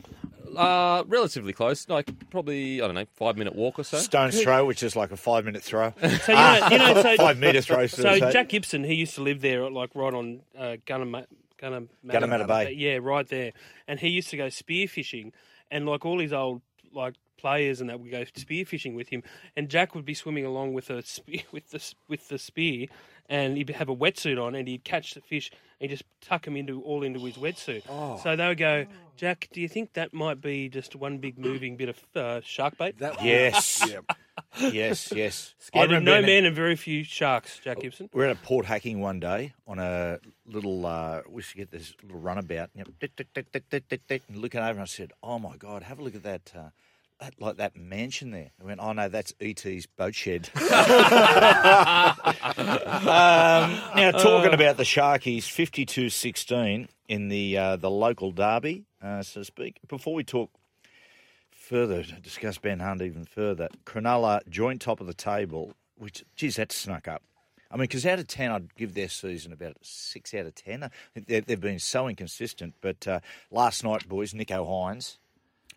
Uh, 0.57 1.05
relatively 1.07 1.53
close, 1.53 1.89
like 1.89 2.09
probably 2.31 2.81
I 2.81 2.87
don't 2.87 2.95
know, 2.95 3.07
five 3.15 3.37
minute 3.37 3.55
walk 3.55 3.79
or 3.79 3.85
so. 3.85 3.99
Stone's 3.99 4.41
throw, 4.41 4.65
which 4.65 4.83
is 4.83 4.97
like 4.97 5.11
a 5.11 5.17
five 5.17 5.45
minute 5.45 5.63
throw. 5.63 5.93
So 6.01 6.07
you 6.07 6.35
know, 6.35 6.69
you 6.71 6.79
know 6.79 7.03
so, 7.03 7.17
five 7.17 7.39
metre 7.39 7.63
throw. 7.63 7.87
should 7.87 8.07
I 8.07 8.19
so. 8.19 8.31
Jack 8.31 8.49
Gibson, 8.49 8.85
he 8.85 8.95
used 8.95 9.15
to 9.15 9.23
live 9.23 9.41
there, 9.41 9.69
like 9.71 9.91
right 9.95 10.13
on 10.13 10.43
uh, 10.59 10.77
Gunner, 10.87 11.25
Gunner, 11.59 11.83
Gunnamatta 12.07 12.47
Bay. 12.47 12.73
Yeah, 12.73 12.99
right 13.01 13.27
there. 13.29 13.53
And 13.89 14.01
he 14.01 14.09
used 14.09 14.31
to 14.31 14.37
go 14.37 14.49
spear 14.49 14.89
fishing, 14.89 15.33
and 15.71 15.87
like 15.87 16.05
all 16.05 16.19
his 16.19 16.33
old 16.33 16.63
like 16.93 17.15
players 17.43 17.81
and 17.81 17.91
that 17.91 17.99
would 17.99 18.11
go 18.11 18.25
spear 18.35 18.65
fishing 18.65 18.95
with 18.95 19.09
him, 19.09 19.23
and 19.57 19.69
Jack 19.69 19.95
would 19.95 20.05
be 20.05 20.15
swimming 20.15 20.45
along 20.45 20.75
with 20.75 20.91
a 20.91 21.03
spear, 21.03 21.43
with 21.53 21.71
the 21.71 21.95
with 22.09 22.29
the 22.29 22.39
spear, 22.39 22.87
and 23.29 23.57
he'd 23.57 23.71
have 23.71 23.89
a 23.89 23.97
wetsuit 23.97 24.43
on, 24.43 24.55
and 24.55 24.69
he'd 24.69 24.85
catch 24.85 25.15
the 25.15 25.21
fish, 25.21 25.51
and 25.81 25.91
he'd 25.91 25.97
just 25.97 26.05
tuck 26.21 26.47
him 26.47 26.57
into 26.57 26.83
all 26.83 27.03
into 27.03 27.21
his 27.25 27.37
wetsuit. 27.37 27.83
Oh. 27.89 28.19
So 28.23 28.37
they 28.37 28.49
would 28.49 28.59
go, 28.59 28.87
Jack, 29.17 29.49
do 29.53 29.61
you 29.61 29.69
think 29.69 29.93
that 29.95 30.13
might 30.13 30.41
be 30.41 30.69
just 30.69 30.97
one 30.97 31.19
big 31.19 31.39
moving 31.39 31.77
bit 31.77 31.89
of 31.91 32.17
uh, 32.17 32.41
shark 32.43 32.77
bait? 32.79 32.99
That 32.99 33.23
Yes. 33.23 33.87
Yeah. 34.59 34.71
yes, 34.71 35.13
yes. 35.15 35.55
I 35.61 35.65
Scared 35.65 35.93
of 35.93 36.03
no 36.03 36.15
being 36.15 36.27
man 36.27 36.45
and 36.47 36.57
very 36.57 36.75
few 36.75 37.05
sharks, 37.05 37.59
Jack 37.63 37.81
Gibson. 37.81 38.09
We 38.13 38.19
We're 38.19 38.31
at 38.31 38.37
a 38.37 38.41
port 38.41 38.65
hacking 38.65 39.01
one 39.01 39.21
day 39.21 39.53
on 39.67 39.79
a 39.79 40.21
little. 40.47 40.87
Uh, 40.87 41.21
we 41.29 41.43
should 41.43 41.59
get 41.59 41.71
this 41.71 41.95
little 42.03 42.19
runabout. 42.19 42.71
And 42.75 42.87
looking 44.35 44.61
over, 44.61 44.71
and 44.71 44.81
I 44.81 44.85
said, 44.87 45.13
"Oh 45.23 45.39
my 45.39 45.57
god, 45.59 45.83
have 45.83 45.99
a 45.99 46.03
look 46.03 46.15
at 46.15 46.23
that." 46.23 46.53
Uh, 46.57 46.71
that, 47.23 47.35
like 47.41 47.57
that 47.57 47.77
mansion 47.77 48.31
there. 48.33 48.51
I 48.61 48.65
went, 48.65 48.81
oh 48.81 48.93
no, 48.93 49.09
that's 49.09 49.33
ET's 49.41 49.87
boat 49.87 50.15
shed. 50.15 50.51
um, 50.57 50.63
now, 53.97 54.11
talking 54.11 54.53
about 54.53 54.77
the 54.77 54.83
Sharkies, 54.83 55.45
52-16 55.45 56.89
in 57.09 57.29
the 57.29 57.57
uh, 57.57 57.77
the 57.77 57.91
local 57.91 58.33
derby, 58.33 58.85
uh, 59.03 59.23
so 59.23 59.41
to 59.41 59.45
speak. 59.45 59.79
Before 59.89 60.15
we 60.15 60.25
talk 60.25 60.51
further, 61.51 62.03
discuss 62.23 62.59
Ben 62.59 62.81
Hunt 62.81 63.03
even 63.03 63.25
further, 63.25 63.69
Cronulla 63.85 64.41
joint 64.49 64.81
top 64.81 65.01
of 65.01 65.07
the 65.07 65.15
table, 65.15 65.75
which, 65.97 66.25
geez, 66.37 66.57
that 66.57 66.73
snuck 66.73 67.07
up. 67.07 67.23
I 67.71 67.77
mean, 67.77 67.85
because 67.85 68.05
out 68.05 68.19
of 68.19 68.27
10, 68.27 68.51
I'd 68.51 68.75
give 68.75 68.93
their 68.93 69.09
season 69.09 69.53
about 69.53 69.77
6 69.81 70.35
out 70.35 70.47
of 70.47 70.55
10. 70.55 70.91
They've, 71.27 71.47
they've 71.47 71.61
been 71.61 71.79
so 71.79 72.07
inconsistent. 72.07 72.75
But 72.83 73.09
uh, 73.09 73.21
last 73.51 73.83
night, 73.83 74.07
boys, 74.07 74.35
Nicho 74.35 74.67
Hynes, 74.67 75.17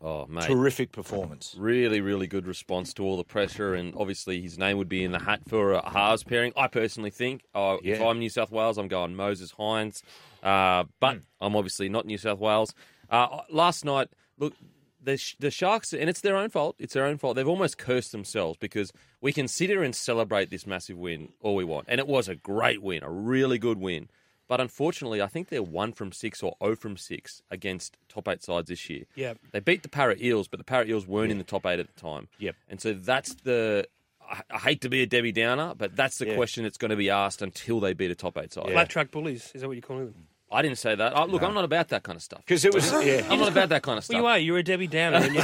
Oh, 0.05 0.27
mate. 0.27 0.43
terrific 0.43 0.91
performance. 0.91 1.55
Really, 1.57 1.99
really 1.99 2.27
good 2.27 2.45
response 2.45 2.93
to 2.93 3.03
all 3.03 3.17
the 3.17 3.23
pressure, 3.23 3.73
and 3.73 3.95
obviously 3.97 4.39
his 4.39 4.55
name 4.55 4.77
would 4.77 4.87
be 4.87 5.03
in 5.03 5.11
the 5.11 5.17
hat 5.17 5.41
for 5.47 5.71
a 5.71 5.89
halves 5.89 6.23
pairing. 6.23 6.53
I 6.55 6.67
personally 6.67 7.09
think, 7.09 7.41
uh, 7.55 7.77
if 7.83 7.99
I'm 7.99 8.19
New 8.19 8.29
South 8.29 8.51
Wales, 8.51 8.77
I'm 8.77 8.87
going 8.87 9.15
Moses 9.15 9.51
Hynes, 9.53 10.03
uh, 10.43 10.83
but 10.99 11.21
I'm 11.41 11.55
obviously 11.55 11.89
not 11.89 12.05
New 12.05 12.19
South 12.19 12.37
Wales. 12.37 12.75
Uh, 13.09 13.39
last 13.49 13.83
night, 13.83 14.09
look, 14.37 14.53
the 15.01 15.19
the 15.39 15.49
Sharks, 15.49 15.91
and 15.91 16.07
it's 16.07 16.21
their 16.21 16.37
own 16.37 16.49
fault. 16.49 16.75
It's 16.77 16.93
their 16.93 17.05
own 17.05 17.17
fault. 17.17 17.35
They've 17.35 17.47
almost 17.47 17.79
cursed 17.79 18.11
themselves 18.11 18.57
because 18.59 18.93
we 19.21 19.33
can 19.33 19.47
sit 19.47 19.69
here 19.69 19.81
and 19.81 19.95
celebrate 19.95 20.51
this 20.51 20.67
massive 20.67 20.97
win 20.97 21.29
all 21.41 21.55
we 21.55 21.63
want, 21.63 21.87
and 21.89 21.99
it 21.99 22.07
was 22.07 22.27
a 22.27 22.35
great 22.35 22.83
win, 22.83 23.03
a 23.03 23.09
really 23.09 23.57
good 23.57 23.79
win. 23.79 24.07
But 24.47 24.61
unfortunately, 24.61 25.21
I 25.21 25.27
think 25.27 25.49
they're 25.49 25.63
one 25.63 25.91
from 25.91 26.11
six 26.11 26.43
or 26.43 26.55
zero 26.63 26.75
from 26.75 26.97
six 26.97 27.41
against 27.49 27.97
top 28.09 28.27
eight 28.27 28.43
sides 28.43 28.69
this 28.69 28.89
year. 28.89 29.05
Yeah. 29.15 29.33
They 29.51 29.59
beat 29.59 29.81
the 29.83 29.89
Parra 29.89 30.15
Eels, 30.21 30.47
but 30.47 30.59
the 30.59 30.63
Parra 30.63 30.85
Eels 30.85 31.07
weren't 31.07 31.31
in 31.31 31.37
the 31.39 31.43
top 31.43 31.65
eight 31.65 31.79
at 31.79 31.87
the 31.93 31.99
time. 31.99 32.27
Yep. 32.39 32.55
And 32.69 32.79
so 32.81 32.93
that's 32.93 33.33
the. 33.43 33.87
I 34.21 34.41
I 34.51 34.57
hate 34.57 34.81
to 34.81 34.89
be 34.89 35.01
a 35.03 35.05
Debbie 35.07 35.31
Downer, 35.31 35.73
but 35.75 35.95
that's 35.95 36.17
the 36.19 36.27
Yeah. 36.27 36.35
question 36.35 36.63
that's 36.63 36.77
going 36.77 36.89
to 36.91 36.95
be 36.95 37.09
asked 37.09 37.41
until 37.41 37.79
they 37.79 37.93
beat 37.93 38.11
a 38.11 38.15
top 38.15 38.37
eight 38.37 38.53
side. 38.53 38.69
Flat 38.71 38.89
track 38.89 39.11
bullies, 39.11 39.51
is 39.53 39.61
that 39.61 39.67
what 39.67 39.73
you're 39.77 39.81
calling 39.81 40.05
them? 40.05 40.27
I 40.55 40.61
didn't 40.61 40.77
say 40.77 40.95
that. 40.95 41.13
Oh, 41.15 41.25
look, 41.25 41.43
I'm 41.43 41.53
not 41.53 41.65
about 41.65 41.89
that 41.89 42.03
kind 42.03 42.15
of 42.15 42.23
stuff. 42.23 42.39
Because 42.39 42.65
it 42.65 42.73
was, 42.73 42.91
yeah. 43.05 43.27
I'm 43.29 43.39
not 43.39 43.49
about 43.51 43.69
that 43.69 43.83
kind 43.83 43.97
of 43.97 44.03
Well, 44.09 44.17
stuff. 44.17 44.17
you 44.17 44.25
are. 44.25 44.37
You're 44.37 44.57
a 44.59 44.63
Debbie 44.63 44.87
Downer, 44.87 45.17
and 45.21 45.35
you, 45.35 45.41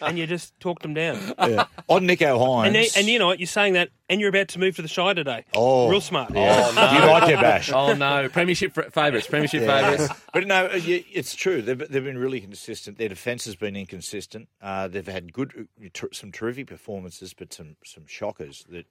and 0.00 0.18
you 0.18 0.26
just 0.26 0.58
talked 0.60 0.82
them 0.82 0.94
down. 0.94 1.18
yeah. 1.38 1.66
On 1.88 2.02
Nicho 2.06 2.38
Hynes. 2.38 2.66
And, 2.66 2.74
they- 2.74 2.88
and 2.96 3.06
you 3.08 3.18
know 3.18 3.26
what? 3.26 3.38
You're 3.40 3.46
saying 3.46 3.74
that, 3.74 3.90
and 4.08 4.20
you're 4.20 4.30
about 4.30 4.48
to 4.48 4.58
move 4.58 4.76
to 4.76 4.82
the 4.82 4.88
Shire 4.88 5.14
today. 5.14 5.44
Oh. 5.54 5.88
real 5.88 6.00
smart. 6.00 6.32
Yeah. 6.34 6.70
You 6.94 7.10
like 7.10 7.28
your 7.28 7.40
bash. 7.40 7.70
Oh 7.72 7.94
no, 7.94 8.28
premiership 8.28 8.72
favourites, 8.92 9.26
premiership 9.26 9.64
favourites. 9.66 10.08
But 10.34 10.46
no, 10.48 10.66
uh, 10.66 10.70
it's 10.82 11.34
true. 11.36 11.62
They've, 11.62 11.78
they've 11.78 12.02
been 12.04 12.18
really 12.18 12.40
consistent. 12.40 12.98
Their 12.98 13.08
defence 13.08 13.44
has 13.44 13.54
been 13.54 13.76
inconsistent. 13.76 14.48
Uh, 14.60 14.88
they've 14.88 15.06
had 15.06 15.32
good, 15.32 15.68
uh, 15.84 16.06
some 16.12 16.32
terrific 16.32 16.66
performances, 16.66 17.32
but 17.34 17.52
some 17.52 17.76
some 17.84 18.04
shockers 18.06 18.64
that 18.70 18.86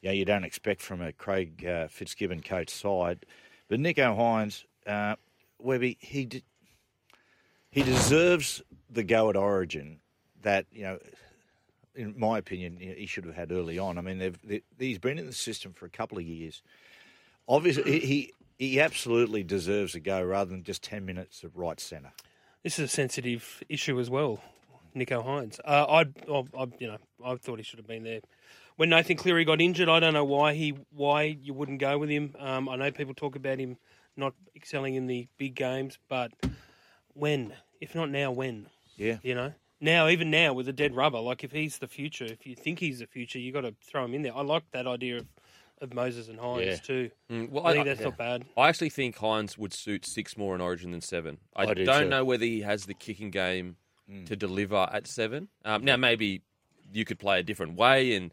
you, 0.00 0.08
know, 0.08 0.12
you 0.12 0.24
don't 0.24 0.44
expect 0.44 0.80
from 0.80 1.02
a 1.02 1.12
Craig 1.12 1.66
uh, 1.66 1.88
Fitzgibbon 1.88 2.40
coach 2.42 2.70
side. 2.70 3.26
But 3.70 3.80
Nicho 3.80 4.14
Hynes, 4.14 4.64
uh, 4.86 5.16
Webby, 5.58 5.96
he 6.00 6.26
did, 6.26 6.42
he 7.70 7.82
deserves 7.82 8.60
the 8.90 9.02
go 9.02 9.30
at 9.30 9.36
Origin 9.36 10.00
that 10.42 10.66
you 10.70 10.82
know. 10.82 10.98
In 11.96 12.14
my 12.16 12.38
opinion, 12.38 12.76
he 12.76 13.04
should 13.04 13.24
have 13.24 13.34
had 13.34 13.50
early 13.50 13.78
on. 13.78 13.98
I 13.98 14.00
mean, 14.00 14.18
they, 14.18 14.62
he's 14.78 15.00
been 15.00 15.18
in 15.18 15.26
the 15.26 15.32
system 15.32 15.72
for 15.72 15.86
a 15.86 15.90
couple 15.90 16.18
of 16.18 16.24
years 16.24 16.62
obviously 17.50 18.00
he 18.00 18.32
he 18.58 18.80
absolutely 18.80 19.42
deserves 19.42 19.94
a 19.94 20.00
go 20.00 20.22
rather 20.22 20.50
than 20.50 20.62
just 20.62 20.82
10 20.82 21.04
minutes 21.04 21.42
at 21.44 21.50
right 21.54 21.80
centre 21.80 22.12
This 22.62 22.78
is 22.78 22.84
a 22.86 22.88
sensitive 22.88 23.62
issue 23.68 23.98
as 23.98 24.10
well, 24.10 24.38
Nicho 24.94 25.24
Hynes. 25.24 25.58
Uh, 25.64 25.86
I'd, 25.88 26.14
I, 26.30 26.44
I, 26.58 26.66
you 26.78 26.86
know, 26.86 26.98
I 27.24 27.36
thought 27.36 27.58
he 27.58 27.62
should 27.62 27.78
have 27.78 27.86
been 27.86 28.04
there 28.04 28.20
when 28.80 28.88
Nathan 28.88 29.18
Cleary 29.18 29.44
got 29.44 29.60
injured, 29.60 29.90
I 29.90 30.00
don't 30.00 30.14
know 30.14 30.24
why 30.24 30.54
he 30.54 30.74
why 30.90 31.24
you 31.42 31.52
wouldn't 31.52 31.80
go 31.80 31.98
with 31.98 32.08
him. 32.08 32.34
Um, 32.38 32.66
I 32.66 32.76
know 32.76 32.90
people 32.90 33.12
talk 33.12 33.36
about 33.36 33.58
him 33.58 33.76
not 34.16 34.32
excelling 34.56 34.94
in 34.94 35.06
the 35.06 35.28
big 35.36 35.54
games, 35.54 35.98
but 36.08 36.32
when, 37.12 37.52
if 37.82 37.94
not 37.94 38.08
now, 38.08 38.30
when? 38.30 38.68
Yeah. 38.96 39.18
You 39.22 39.34
know, 39.34 39.52
now 39.82 40.08
even 40.08 40.30
now 40.30 40.54
with 40.54 40.66
a 40.66 40.72
dead 40.72 40.96
rubber, 40.96 41.20
like 41.20 41.44
if 41.44 41.52
he's 41.52 41.76
the 41.76 41.88
future, 41.88 42.24
if 42.24 42.46
you 42.46 42.56
think 42.56 42.78
he's 42.78 43.00
the 43.00 43.06
future, 43.06 43.38
you 43.38 43.52
got 43.52 43.60
to 43.62 43.74
throw 43.86 44.02
him 44.02 44.14
in 44.14 44.22
there. 44.22 44.34
I 44.34 44.40
like 44.40 44.62
that 44.72 44.86
idea 44.86 45.18
of, 45.18 45.26
of 45.82 45.92
Moses 45.92 46.28
and 46.28 46.38
Hynes 46.38 46.64
Yeah. 46.64 46.76
too. 46.76 47.10
Mm, 47.30 47.50
well, 47.50 47.66
I 47.66 47.70
I, 47.70 47.72
think 47.74 47.84
that's 47.84 48.00
not 48.00 48.16
bad. 48.16 48.46
I 48.56 48.70
actually 48.70 48.88
think 48.88 49.14
Hynes 49.18 49.58
would 49.58 49.74
suit 49.74 50.06
six 50.06 50.38
more 50.38 50.54
in 50.54 50.62
Origin 50.62 50.90
than 50.92 51.02
seven. 51.02 51.36
I, 51.54 51.64
I 51.64 51.74
do 51.74 51.84
don't 51.84 52.04
too. 52.04 52.08
know 52.08 52.24
whether 52.24 52.46
he 52.46 52.62
has 52.62 52.86
the 52.86 52.94
kicking 52.94 53.30
game 53.30 53.76
to 54.24 54.34
deliver 54.34 54.88
at 54.90 55.06
seven. 55.06 55.48
Um, 55.66 55.84
now, 55.84 55.98
maybe 55.98 56.40
you 56.92 57.04
could 57.04 57.18
play 57.18 57.38
a 57.40 57.42
different 57.42 57.76
way 57.76 58.14
and 58.14 58.32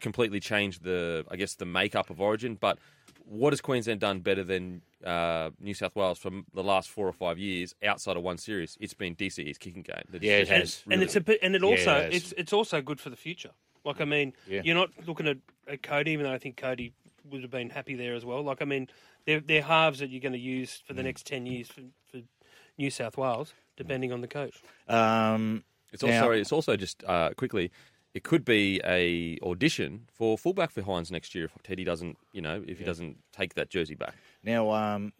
completely 0.00 0.40
change 0.40 0.80
the, 0.80 1.24
I 1.30 1.36
guess, 1.36 1.54
the 1.54 1.64
makeup 1.66 2.10
of 2.10 2.20
Origin. 2.20 2.56
But 2.60 2.78
what 3.24 3.52
has 3.52 3.60
Queensland 3.60 4.00
done 4.00 4.20
better 4.20 4.44
than 4.44 4.82
uh, 5.04 5.50
New 5.60 5.74
South 5.74 5.94
Wales 5.96 6.18
for 6.18 6.30
the 6.54 6.62
last 6.62 6.90
four 6.90 7.06
or 7.08 7.12
five 7.12 7.38
years 7.38 7.74
outside 7.84 8.16
of 8.16 8.22
one 8.22 8.38
series? 8.38 8.76
It's 8.80 8.94
been 8.94 9.14
DCE's 9.14 9.58
kicking 9.58 9.82
game. 9.82 10.02
that 10.10 10.22
is 10.22 10.28
Yeah, 10.28 10.36
it 10.38 10.48
has. 10.48 10.82
and, 10.84 10.90
really 10.90 10.94
and 10.94 11.02
it's 11.04 11.16
a 11.16 11.20
bit, 11.20 11.38
and 11.42 11.54
it 11.54 11.62
Yeah, 11.62 11.68
also 11.68 11.96
it 11.96 12.14
it's 12.14 12.32
it's 12.32 12.52
also 12.52 12.80
good 12.82 13.00
for 13.00 13.10
the 13.10 13.16
future. 13.16 13.50
Like 13.84 14.00
I 14.00 14.04
mean, 14.04 14.32
Yeah. 14.48 14.62
you're 14.64 14.74
not 14.76 14.90
looking 15.06 15.26
at, 15.28 15.38
at 15.66 15.82
Cody, 15.82 16.12
even 16.12 16.24
though 16.26 16.32
I 16.32 16.38
think 16.38 16.56
Cody 16.56 16.92
would 17.30 17.42
have 17.42 17.50
been 17.50 17.70
happy 17.70 17.94
there 17.94 18.14
as 18.14 18.24
well. 18.24 18.42
Like 18.42 18.60
I 18.62 18.64
mean, 18.64 18.88
they're 19.26 19.40
they're 19.40 19.62
halves 19.62 20.00
that 20.00 20.10
you're 20.10 20.20
going 20.20 20.32
to 20.34 20.38
use 20.38 20.82
for 20.86 20.92
Mm. 20.92 20.96
the 20.96 21.02
next 21.04 21.26
ten 21.26 21.46
years 21.46 21.68
for, 21.68 21.82
for 22.10 22.20
New 22.78 22.90
South 22.90 23.16
Wales, 23.16 23.54
depending 23.76 24.12
on 24.12 24.20
the 24.20 24.28
coach. 24.28 24.60
Um, 24.88 25.64
It's 25.92 26.02
Now- 26.02 26.22
also 26.22 26.30
it's 26.32 26.52
also 26.52 26.76
just 26.76 27.02
uh, 27.04 27.30
quickly. 27.36 27.70
It 28.14 28.24
could 28.24 28.44
be 28.44 28.80
a 28.84 29.38
audition 29.42 30.06
for 30.12 30.36
fullback 30.36 30.70
for 30.70 30.82
Hynes 30.82 31.10
next 31.10 31.34
year 31.34 31.46
if 31.46 31.52
Teddy 31.62 31.82
doesn't, 31.84 32.18
you 32.32 32.42
know, 32.42 32.62
if 32.66 32.78
he 32.78 32.84
doesn't 32.84 33.16
take 33.32 33.54
that 33.54 33.70
jersey 33.70 33.94
back. 33.94 34.14
Now, 34.42 34.70
um, 34.70 35.12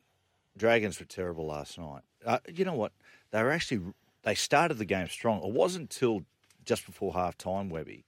Dragons 0.58 1.00
were 1.00 1.06
terrible 1.06 1.46
last 1.46 1.78
night. 1.78 2.02
Uh, 2.24 2.38
you 2.52 2.64
know 2.64 2.74
what? 2.74 2.92
They 3.30 3.42
were 3.42 3.50
actually 3.50 3.80
they 4.24 4.34
started 4.34 4.74
the 4.78 4.84
game 4.84 5.08
strong. 5.08 5.42
It 5.42 5.52
wasn't 5.52 5.94
until 5.94 6.22
just 6.64 6.84
before 6.86 7.14
half 7.14 7.36
time, 7.38 7.70
Webby, 7.70 8.04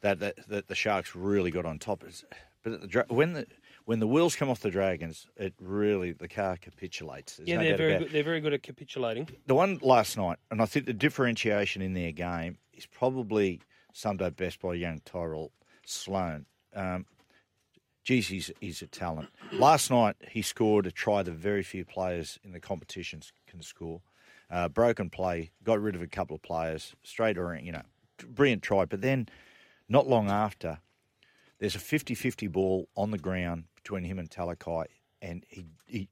that, 0.00 0.18
that 0.20 0.48
that 0.48 0.68
the 0.68 0.74
Sharks 0.74 1.14
really 1.14 1.50
got 1.50 1.66
on 1.66 1.78
top. 1.78 2.02
It's- 2.02 2.24
But 2.62 2.90
the, 2.90 3.04
when 3.08 3.34
the 3.34 3.46
when 3.84 4.00
the 4.00 4.06
wheels 4.08 4.34
come 4.34 4.48
off 4.50 4.60
the 4.60 4.70
Dragons, 4.70 5.28
it 5.36 5.54
really 5.60 6.12
the 6.12 6.26
car 6.26 6.56
capitulates. 6.56 7.36
There's 7.36 7.48
yeah, 7.48 7.56
no 7.58 7.62
they're 7.62 7.76
very 7.76 7.98
good. 7.98 8.10
They're 8.10 8.24
very 8.24 8.40
good 8.40 8.54
at 8.54 8.62
capitulating. 8.62 9.28
The 9.46 9.54
one 9.54 9.78
last 9.82 10.16
night, 10.16 10.38
and 10.50 10.60
I 10.60 10.64
think 10.66 10.86
the 10.86 10.92
differentiation 10.94 11.82
in 11.82 11.92
their 11.92 12.12
game 12.12 12.56
is 12.72 12.86
probably 12.86 13.60
up 14.04 14.36
best 14.36 14.60
by 14.60 14.74
young 14.74 15.00
Tyrell 15.04 15.52
Sloan. 15.84 16.46
Um, 16.74 17.06
geez, 18.04 18.28
he's, 18.28 18.50
he's 18.60 18.82
a 18.82 18.86
talent. 18.86 19.28
Last 19.52 19.90
night, 19.90 20.16
he 20.28 20.42
scored 20.42 20.86
a 20.86 20.90
try 20.90 21.22
that 21.22 21.32
very 21.32 21.62
few 21.62 21.84
players 21.84 22.38
in 22.44 22.52
the 22.52 22.60
competitions 22.60 23.32
can 23.46 23.62
score. 23.62 24.02
Uh, 24.50 24.68
broken 24.68 25.10
play, 25.10 25.50
got 25.64 25.80
rid 25.80 25.96
of 25.96 26.02
a 26.02 26.06
couple 26.06 26.36
of 26.36 26.42
players, 26.42 26.94
straight 27.02 27.36
around, 27.36 27.64
you 27.64 27.72
know, 27.72 27.82
brilliant 28.28 28.62
try. 28.62 28.84
But 28.84 29.00
then, 29.00 29.28
not 29.88 30.06
long 30.06 30.30
after, 30.30 30.78
there's 31.58 31.74
a 31.74 31.80
50 31.80 32.14
50 32.14 32.46
ball 32.48 32.88
on 32.96 33.10
the 33.10 33.18
ground 33.18 33.64
between 33.74 34.04
him 34.04 34.18
and 34.18 34.30
Talakai, 34.30 34.86
and 35.20 35.44
he, 35.48 35.64
he 35.86 36.08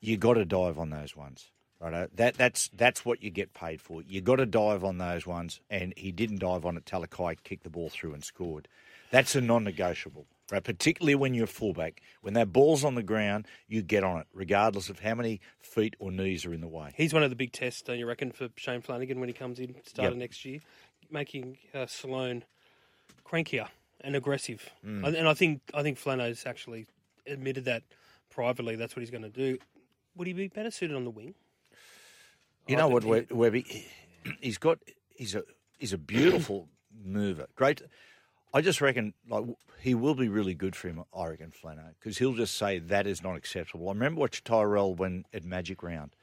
you 0.00 0.16
got 0.16 0.34
to 0.34 0.44
dive 0.44 0.78
on 0.78 0.90
those 0.90 1.16
ones. 1.16 1.50
Right, 1.84 2.08
that 2.16 2.34
that's 2.34 2.70
that's 2.74 3.04
what 3.04 3.22
you 3.22 3.28
get 3.30 3.52
paid 3.52 3.78
for. 3.80 4.00
You 4.02 4.22
got 4.22 4.36
to 4.36 4.46
dive 4.46 4.82
on 4.84 4.96
those 4.96 5.26
ones, 5.26 5.60
and 5.68 5.92
he 5.98 6.12
didn't 6.12 6.38
dive 6.38 6.64
on 6.64 6.78
it. 6.78 6.86
Talakai 6.86 7.36
kicked 7.44 7.62
the 7.64 7.68
ball 7.70 7.90
through 7.90 8.14
and 8.14 8.24
scored. 8.24 8.68
That's 9.10 9.34
a 9.36 9.40
non-negotiable, 9.42 10.26
right? 10.50 10.64
Particularly 10.64 11.14
when 11.14 11.34
you're 11.34 11.44
a 11.44 11.46
fullback, 11.46 12.00
when 12.22 12.32
that 12.34 12.52
ball's 12.54 12.84
on 12.84 12.94
the 12.94 13.02
ground, 13.02 13.46
you 13.68 13.82
get 13.82 14.02
on 14.02 14.18
it, 14.18 14.26
regardless 14.32 14.88
of 14.88 15.00
how 15.00 15.14
many 15.14 15.40
feet 15.60 15.94
or 15.98 16.10
knees 16.10 16.46
are 16.46 16.54
in 16.54 16.62
the 16.62 16.68
way. 16.68 16.92
He's 16.96 17.12
one 17.12 17.22
of 17.22 17.28
the 17.28 17.36
big 17.36 17.52
tests, 17.52 17.82
don't 17.82 17.98
you 17.98 18.06
reckon, 18.06 18.32
for 18.32 18.48
Shane 18.56 18.80
Flanagan 18.80 19.20
when 19.20 19.28
he 19.28 19.34
comes 19.34 19.60
in 19.60 19.74
starting 19.84 20.18
Yep. 20.18 20.24
next 20.24 20.44
year, 20.46 20.60
making 21.10 21.58
uh, 21.74 21.86
Sloan 21.86 22.44
crankier 23.26 23.68
and 24.00 24.16
aggressive. 24.16 24.70
Mm. 24.84 25.06
And 25.06 25.16
and 25.16 25.28
I 25.28 25.34
think 25.34 25.60
I 25.74 25.82
think 25.82 25.98
Flano's 25.98 26.46
actually 26.46 26.86
admitted 27.26 27.66
that 27.66 27.82
privately. 28.30 28.74
That's 28.74 28.96
what 28.96 29.00
he's 29.00 29.10
going 29.10 29.22
to 29.22 29.28
do. 29.28 29.58
Would 30.16 30.26
he 30.26 30.32
be 30.32 30.48
better 30.48 30.70
suited 30.70 30.96
on 30.96 31.04
the 31.04 31.10
wing? 31.10 31.34
You 32.66 32.76
know 32.76 32.88
what, 32.88 33.04
Web- 33.04 33.30
Webby? 33.30 33.86
He's 34.40 34.58
got. 34.58 34.78
He's 35.10 35.34
a. 35.34 35.42
He's 35.78 35.92
a 35.92 35.98
beautiful 35.98 36.68
mover. 37.04 37.46
Great. 37.56 37.82
I 38.54 38.60
just 38.60 38.80
reckon 38.80 39.12
like 39.28 39.44
he 39.80 39.94
will 39.94 40.14
be 40.14 40.28
really 40.28 40.54
good 40.54 40.74
for 40.76 40.88
him. 40.88 41.02
I 41.14 41.26
reckon 41.26 41.50
Flano 41.52 41.88
because 41.98 42.18
he'll 42.18 42.34
just 42.34 42.54
say 42.56 42.78
that 42.78 43.06
is 43.06 43.22
not 43.22 43.36
acceptable. 43.36 43.88
I 43.88 43.92
remember 43.92 44.20
watching 44.20 44.42
Tyrell 44.44 44.94
when 44.94 45.24
at 45.34 45.44
Magic 45.44 45.82
Round 45.82 46.14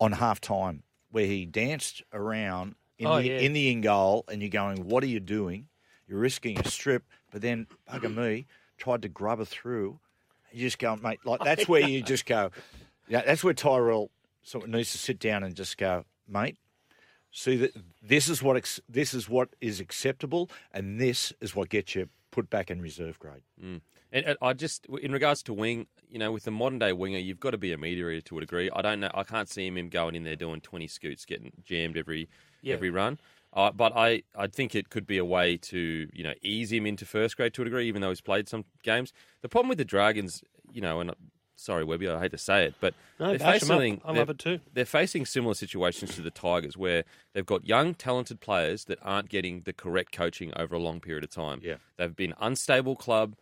on 0.00 0.12
half 0.12 0.40
time 0.40 0.82
where 1.10 1.26
he 1.26 1.44
danced 1.46 2.02
around 2.12 2.74
in 2.98 3.06
Oh, 3.06 3.16
the 3.16 3.28
yeah. 3.28 3.38
in 3.38 3.52
the 3.52 3.70
in 3.70 3.80
goal, 3.80 4.24
and 4.28 4.40
you're 4.42 4.50
going, 4.50 4.88
"What 4.88 5.02
are 5.04 5.08
you 5.08 5.20
doing? 5.20 5.68
You're 6.08 6.18
risking 6.18 6.58
a 6.58 6.68
strip." 6.68 7.04
But 7.30 7.42
then 7.42 7.66
bugger 7.88 8.12
me 8.14 8.46
tried 8.78 9.02
to 9.02 9.08
grub 9.08 9.38
her 9.38 9.44
through. 9.44 10.00
You 10.52 10.60
just 10.66 10.78
go, 10.78 10.96
mate. 10.96 11.20
Like 11.24 11.40
that's 11.44 11.68
where 11.68 11.86
you 11.86 12.02
just 12.02 12.26
go. 12.26 12.50
Yeah, 13.08 13.22
that's 13.26 13.42
where 13.42 13.52
Tyrell 13.54 14.08
sort 14.42 14.64
of 14.64 14.70
needs 14.70 14.92
to 14.92 14.98
sit 14.98 15.18
down 15.18 15.42
and 15.42 15.54
just 15.54 15.76
go, 15.78 16.04
mate. 16.28 16.56
See 17.32 17.54
that 17.58 17.72
this 18.02 18.28
is 18.28 18.42
what 18.42 18.56
ex- 18.56 18.80
this 18.88 19.14
is 19.14 19.28
what 19.28 19.50
is 19.60 19.78
acceptable, 19.78 20.50
and 20.72 21.00
this 21.00 21.32
is 21.40 21.54
what 21.54 21.68
gets 21.68 21.94
you 21.94 22.08
put 22.32 22.50
back 22.50 22.72
in 22.72 22.82
reserve 22.82 23.20
grade. 23.20 23.42
And, 23.62 23.80
and 24.12 24.36
I 24.42 24.52
just, 24.52 24.86
in 25.00 25.12
regards 25.12 25.40
to 25.44 25.52
wing, 25.52 25.86
you 26.08 26.18
know, 26.18 26.32
with 26.32 26.42
the 26.42 26.50
modern 26.50 26.80
day 26.80 26.92
winger, 26.92 27.18
you've 27.18 27.38
got 27.38 27.52
to 27.52 27.58
be 27.58 27.72
a 27.72 27.78
mediator 27.78 28.20
to 28.20 28.38
a 28.38 28.40
degree. 28.40 28.68
I 28.74 28.82
don't 28.82 28.98
know. 28.98 29.10
I 29.14 29.22
can't 29.22 29.48
see 29.48 29.68
him 29.68 29.88
going 29.90 30.16
in 30.16 30.24
there 30.24 30.34
doing 30.34 30.60
twenty 30.60 30.88
scoots, 30.88 31.24
getting 31.24 31.52
jammed 31.64 31.96
every 31.96 32.28
Yeah. 32.62 32.74
every 32.74 32.90
run. 32.90 33.20
Uh, 33.52 33.70
but 33.70 33.92
I, 33.96 34.22
I 34.36 34.46
think 34.48 34.74
it 34.74 34.90
could 34.90 35.06
be 35.06 35.18
a 35.18 35.24
way 35.24 35.56
to 35.56 36.08
you 36.12 36.24
know 36.24 36.34
ease 36.42 36.72
him 36.72 36.84
into 36.84 37.06
first 37.06 37.36
grade 37.36 37.54
to 37.54 37.62
a 37.62 37.64
degree, 37.64 37.86
even 37.86 38.02
though 38.02 38.08
he's 38.08 38.20
played 38.20 38.48
some 38.48 38.64
games. 38.82 39.12
The 39.42 39.48
problem 39.48 39.68
with 39.68 39.78
the 39.78 39.84
Dragons, 39.84 40.42
you 40.72 40.80
know, 40.80 40.98
and 40.98 41.10
uh, 41.10 41.14
sorry 41.60 41.84
Webby, 41.84 42.08
I 42.08 42.20
hate 42.20 42.30
to 42.32 42.38
say 42.38 42.64
it, 42.64 42.74
but 42.80 42.94
No, 43.18 43.30
they're 43.30 43.38
bash 43.38 43.62
'em 43.62 43.70
up. 43.70 43.78
facing 43.78 44.00
I 44.04 44.12
they're- 44.12 44.20
love 44.22 44.30
it 44.30 44.38
too. 44.38 44.60
They're 44.72 44.84
facing 44.84 45.26
similar 45.26 45.54
situations 45.54 46.14
to 46.16 46.22
the 46.22 46.30
Tigers, 46.30 46.76
where 46.76 47.04
they've 47.32 47.46
got 47.46 47.66
young, 47.66 47.94
talented 47.94 48.40
players 48.40 48.84
that 48.86 48.98
aren't 49.02 49.28
getting 49.28 49.62
the 49.62 49.72
correct 49.72 50.12
coaching 50.12 50.52
over 50.56 50.74
a 50.74 50.78
long 50.78 51.00
period 51.00 51.24
of 51.24 51.30
time. 51.30 51.60
Yeah. 51.62 51.76
they've 51.96 52.16
been 52.16 52.34
unstable 52.40 52.96
club. 52.96 53.36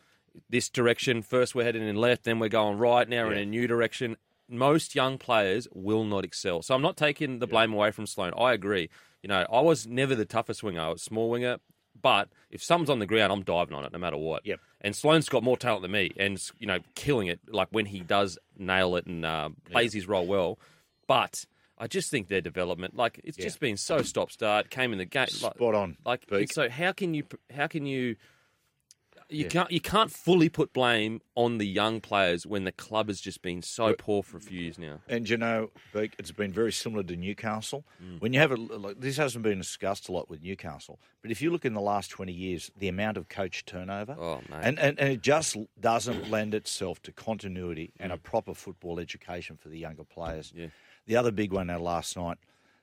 This 0.51 0.69
direction, 0.69 1.23
first 1.23 1.55
we're 1.55 1.65
heading 1.65 1.83
in 1.83 1.97
left, 1.97 2.25
then 2.25 2.39
we're 2.39 2.49
going 2.49 2.79
right. 2.79 3.09
Now 3.09 3.27
we're 3.27 3.33
in 3.33 3.39
a 3.39 3.47
new 3.47 3.67
direction. 3.67 4.17
Most 4.49 4.95
young 4.95 5.19
players 5.19 5.69
will 5.73 6.05
not 6.05 6.25
excel. 6.25 6.63
So 6.63 6.75
I'm 6.75 6.83
not 6.83 6.97
taking 6.97 7.39
the 7.39 7.47
blame 7.47 7.73
away 7.73 7.91
from 7.91 8.07
Sloan. 8.07 8.33
I 8.39 8.53
agree. 8.53 8.89
You 9.23 9.29
know, 9.29 9.47
I 9.53 9.61
was 9.61 9.87
never 9.87 10.15
the 10.15 10.25
toughest 10.25 10.63
winger. 10.63 10.81
I 10.81 10.89
was 10.89 11.03
small 11.03 11.29
winger. 11.31 11.59
But 12.01 12.29
if 12.51 12.63
someone's 12.63 12.91
on 12.91 12.99
the 12.99 13.07
ground, 13.07 13.33
I'm 13.33 13.43
diving 13.43 13.75
on 13.75 13.85
it 13.85 13.93
no 13.93 13.99
matter 13.99 14.17
what. 14.17 14.47
Yep. 14.47 14.61
And 14.81 14.95
Sloan's 14.95 15.29
got 15.29 15.43
more 15.43 15.57
talent 15.57 15.83
than 15.83 15.91
me, 15.91 16.13
and 16.17 16.41
you 16.59 16.67
know, 16.67 16.79
killing 16.95 17.27
it. 17.27 17.41
Like 17.49 17.69
when 17.71 17.87
he 17.87 18.01
does 18.01 18.39
nail 18.57 18.97
it 18.97 19.07
and 19.07 19.25
uh, 19.25 19.51
plays 19.71 19.93
his 19.93 20.07
role 20.07 20.27
well. 20.27 20.59
But 21.07 21.45
I 21.79 21.87
just 21.87 22.11
think 22.11 22.29
their 22.29 22.41
development, 22.41 22.97
like 22.97 23.21
it's 23.25 23.37
just 23.37 23.61
been 23.61 23.77
so 23.77 24.03
stop 24.03 24.31
start. 24.31 24.71
Came 24.71 24.93
in 24.93 24.99
the 24.99 25.05
game, 25.05 25.27
like, 25.43 25.55
Spot 25.55 25.75
on, 25.75 25.97
Like 26.05 26.25
so, 26.51 26.69
how 26.69 26.93
can 26.93 27.15
you? 27.15 27.25
How 27.55 27.67
can 27.67 27.87
you? 27.87 28.17
You 29.31 29.45
can't. 29.47 29.71
You 29.71 29.81
can't 29.81 30.11
fully 30.11 30.49
put 30.49 30.73
blame 30.73 31.21
on 31.35 31.59
the 31.59 31.67
young 31.67 32.01
players 32.01 32.47
when 32.47 32.65
the 32.65 32.73
club 32.73 33.09
has 33.09 33.21
just 33.21 33.43
been 33.43 33.61
so 33.61 33.93
poor 33.93 34.23
for 34.23 34.39
a 34.39 34.41
few 34.41 34.59
years 34.59 34.79
now. 34.79 35.01
And 35.07 35.29
you 35.29 35.37
know, 35.37 35.71
Beak, 35.93 36.15
it's 36.19 36.33
been 36.33 36.51
very 36.53 36.73
similar 36.73 37.03
to 37.03 37.15
Newcastle. 37.15 37.85
Mm. 38.03 38.21
When 38.23 38.33
you 38.33 38.41
have 38.41 38.53
a 38.53 38.57
like, 38.57 39.01
this 39.01 39.19
hasn't 39.19 39.43
been 39.45 39.59
discussed 39.59 40.09
a 40.09 40.13
lot 40.13 40.31
with 40.31 40.43
Newcastle, 40.43 40.99
but 41.21 41.31
if 41.31 41.43
you 41.43 41.51
look 41.51 41.67
in 41.67 41.75
the 41.75 41.81
last 41.81 42.11
twenty 42.11 42.33
years, 42.33 42.71
the 42.79 42.89
amount 42.89 43.19
of 43.19 43.29
coach 43.29 43.67
turnover, 43.67 44.17
Oh, 44.19 44.41
and, 44.51 44.79
and 44.79 44.99
and 44.99 45.11
it 45.13 45.21
just 45.21 45.57
doesn't 45.79 46.31
lend 46.31 46.55
itself 46.55 47.03
to 47.03 47.13
continuity 47.13 47.93
and 48.01 48.13
a 48.13 48.17
Mm. 48.17 48.23
proper 48.23 48.55
football 48.55 48.99
education 48.99 49.57
for 49.59 49.69
the 49.69 49.79
younger 49.79 50.05
players. 50.05 50.53
Yeah. 50.57 50.69
The 51.07 51.17
other 51.17 51.33
big 51.33 51.53
one 51.53 51.67
now 51.69 51.79
last 51.81 52.17
night, 52.17 52.39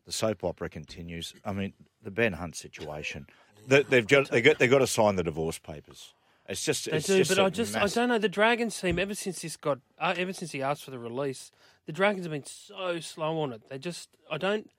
the 0.06 0.12
soap 0.12 0.44
opera 0.44 0.70
continues. 0.70 1.34
I 1.44 1.54
mean, 1.54 1.74
the 2.04 2.12
Ben 2.12 2.34
Hunt 2.34 2.56
situation. 2.56 3.25
They, 3.68 3.82
they've 3.84 4.08
got 4.08 4.30
they 4.30 4.42
got 4.42 4.60
they 4.60 4.68
got 4.68 4.80
to 4.80 4.88
sign 4.88 5.16
the 5.16 5.24
divorce 5.24 5.58
papers. 5.58 6.14
It's 6.48 6.64
just 6.64 6.90
They 6.90 6.98
it's 6.98 7.08
do, 7.08 7.18
just 7.18 7.30
but 7.30 7.40
a 7.40 7.46
I 7.46 7.50
just 7.50 7.75
I 7.75 7.88
don't 7.88 8.10
know. 8.10 8.20
The 8.20 8.30
Dragons 8.30 8.80
team 8.80 9.00
ever 9.00 9.16
since 9.16 9.42
this 9.42 9.58
got 9.58 9.80
uh, 10.00 10.14
ever 10.16 10.34
since 10.34 10.52
he 10.52 10.62
asked 10.62 10.84
for 10.84 10.92
the 10.92 11.00
release, 11.00 11.52
the 11.86 11.92
Dragons 11.92 12.25
have 12.25 12.32
been 12.32 12.46
so 12.46 13.00
slow 13.00 13.40
on 13.40 13.54
it. 13.54 13.64
They 13.70 13.78
just 13.78 14.10
I 14.32 14.38
don't. 14.38 14.70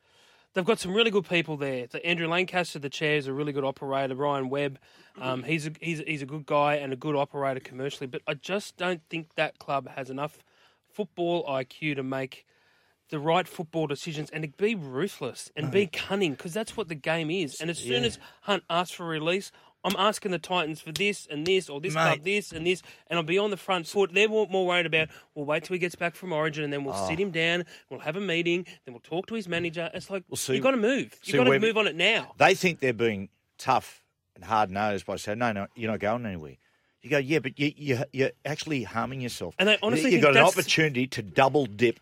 They've 0.55 0.65
got 0.65 0.79
some 0.79 0.95
really 0.95 1.11
good 1.11 1.29
people 1.29 1.59
there. 1.59 1.87
The 1.87 2.05
Andrew 2.07 2.29
Lancaster, 2.29 2.79
the 2.79 2.89
chair, 2.89 3.17
is 3.17 3.27
a 3.27 3.33
really 3.33 3.53
good 3.53 3.65
operator. 3.65 4.15
Ryan 4.15 4.49
Webb, 4.49 4.79
um, 5.21 5.43
he's 5.43 5.67
a, 5.67 5.73
he's 5.81 5.99
he's 5.99 6.23
a 6.23 6.27
good 6.27 6.47
guy 6.47 6.77
and 6.77 6.93
a 6.93 6.97
good 6.97 7.17
operator 7.17 7.61
commercially. 7.61 8.07
But 8.07 8.23
I 8.27 8.35
just 8.35 8.77
don't 8.77 9.03
think 9.11 9.35
that 9.35 9.59
club 9.59 9.89
has 9.97 10.09
enough 10.09 10.39
football 10.89 11.45
IQ 11.47 11.97
to 11.97 12.03
make 12.03 12.47
the 13.09 13.19
right 13.19 13.47
football 13.47 13.87
decisions 13.87 14.31
and 14.31 14.43
to 14.43 14.49
be 14.49 14.75
ruthless 14.75 15.51
and 15.55 15.71
be 15.71 15.87
cunning 15.87 16.33
because 16.33 16.53
that's 16.53 16.77
what 16.77 16.89
the 16.89 16.95
game 16.95 17.31
is. 17.31 17.61
And 17.61 17.71
as 17.71 17.79
soon 17.79 18.05
as 18.05 18.19
Hunt 18.43 18.65
asks 18.69 18.95
for 18.97 19.07
release, 19.07 19.53
I'm 19.87 19.95
asking 19.97 20.33
the 20.33 20.39
Titans 20.39 20.81
for 20.81 20.91
this 20.93 21.27
and 21.31 21.47
this, 21.47 21.71
or 21.71 21.81
this 21.81 21.95
Mate. 21.95 22.03
club 22.15 22.25
this 22.25 22.53
and 22.53 22.67
this, 22.67 22.83
and 23.07 23.17
I'll 23.19 23.23
be 23.25 23.39
on 23.39 23.51
the 23.51 23.57
front 23.57 23.87
foot. 23.87 24.13
They're 24.13 24.29
more, 24.29 24.47
more 24.49 24.67
worried 24.67 24.85
about, 24.87 25.09
we'll 25.35 25.47
wait 25.47 25.65
till 25.65 25.75
he 25.75 25.79
gets 25.79 25.95
back 25.95 26.15
from 26.17 26.33
Origin, 26.33 26.65
and 26.65 26.73
then 26.73 26.85
we'll 26.85 26.95
Oh. 26.97 27.09
sit 27.09 27.19
him 27.21 27.31
down, 27.31 27.65
we'll 27.89 28.01
have 28.01 28.17
a 28.17 28.21
meeting, 28.21 28.67
then 28.85 28.93
we'll 28.95 29.01
talk 29.01 29.27
to 29.29 29.35
his 29.35 29.47
manager. 29.49 29.91
It's 29.95 30.11
like, 30.11 30.25
see- 30.35 30.55
you've 30.55 30.63
got 30.63 30.73
to 30.73 30.77
move. 30.77 31.15
You've 31.25 31.37
got 31.37 31.45
to 31.45 31.59
move 31.61 31.77
on 31.79 31.87
it 31.87 31.95
now. 31.97 32.35
They 32.37 32.55
think 32.55 32.81
they're 32.81 32.93
being 32.93 33.29
tough 33.59 34.03
and 34.35 34.45
hard 34.45 34.71
nosed 34.71 35.07
by 35.07 35.17
saying, 35.17 35.39
no, 35.39 35.53
no, 35.53 35.67
you're 35.77 35.91
not 35.91 36.01
going 36.01 36.27
anywhere. 36.27 36.57
You 37.03 37.11
go, 37.11 37.19
yeah, 37.19 37.39
but 37.39 37.57
you, 37.59 37.73
you, 37.77 38.05
you're 38.13 38.33
actually 38.45 38.83
harming 38.83 39.21
yourself. 39.21 39.55
And 39.61 39.69
they 39.69 39.79
honestly 39.81 40.11
You've 40.13 40.23
got 40.23 40.37
an 40.37 40.43
opportunity 40.43 41.07
to 41.07 41.23
double 41.23 41.67
dip 41.67 42.01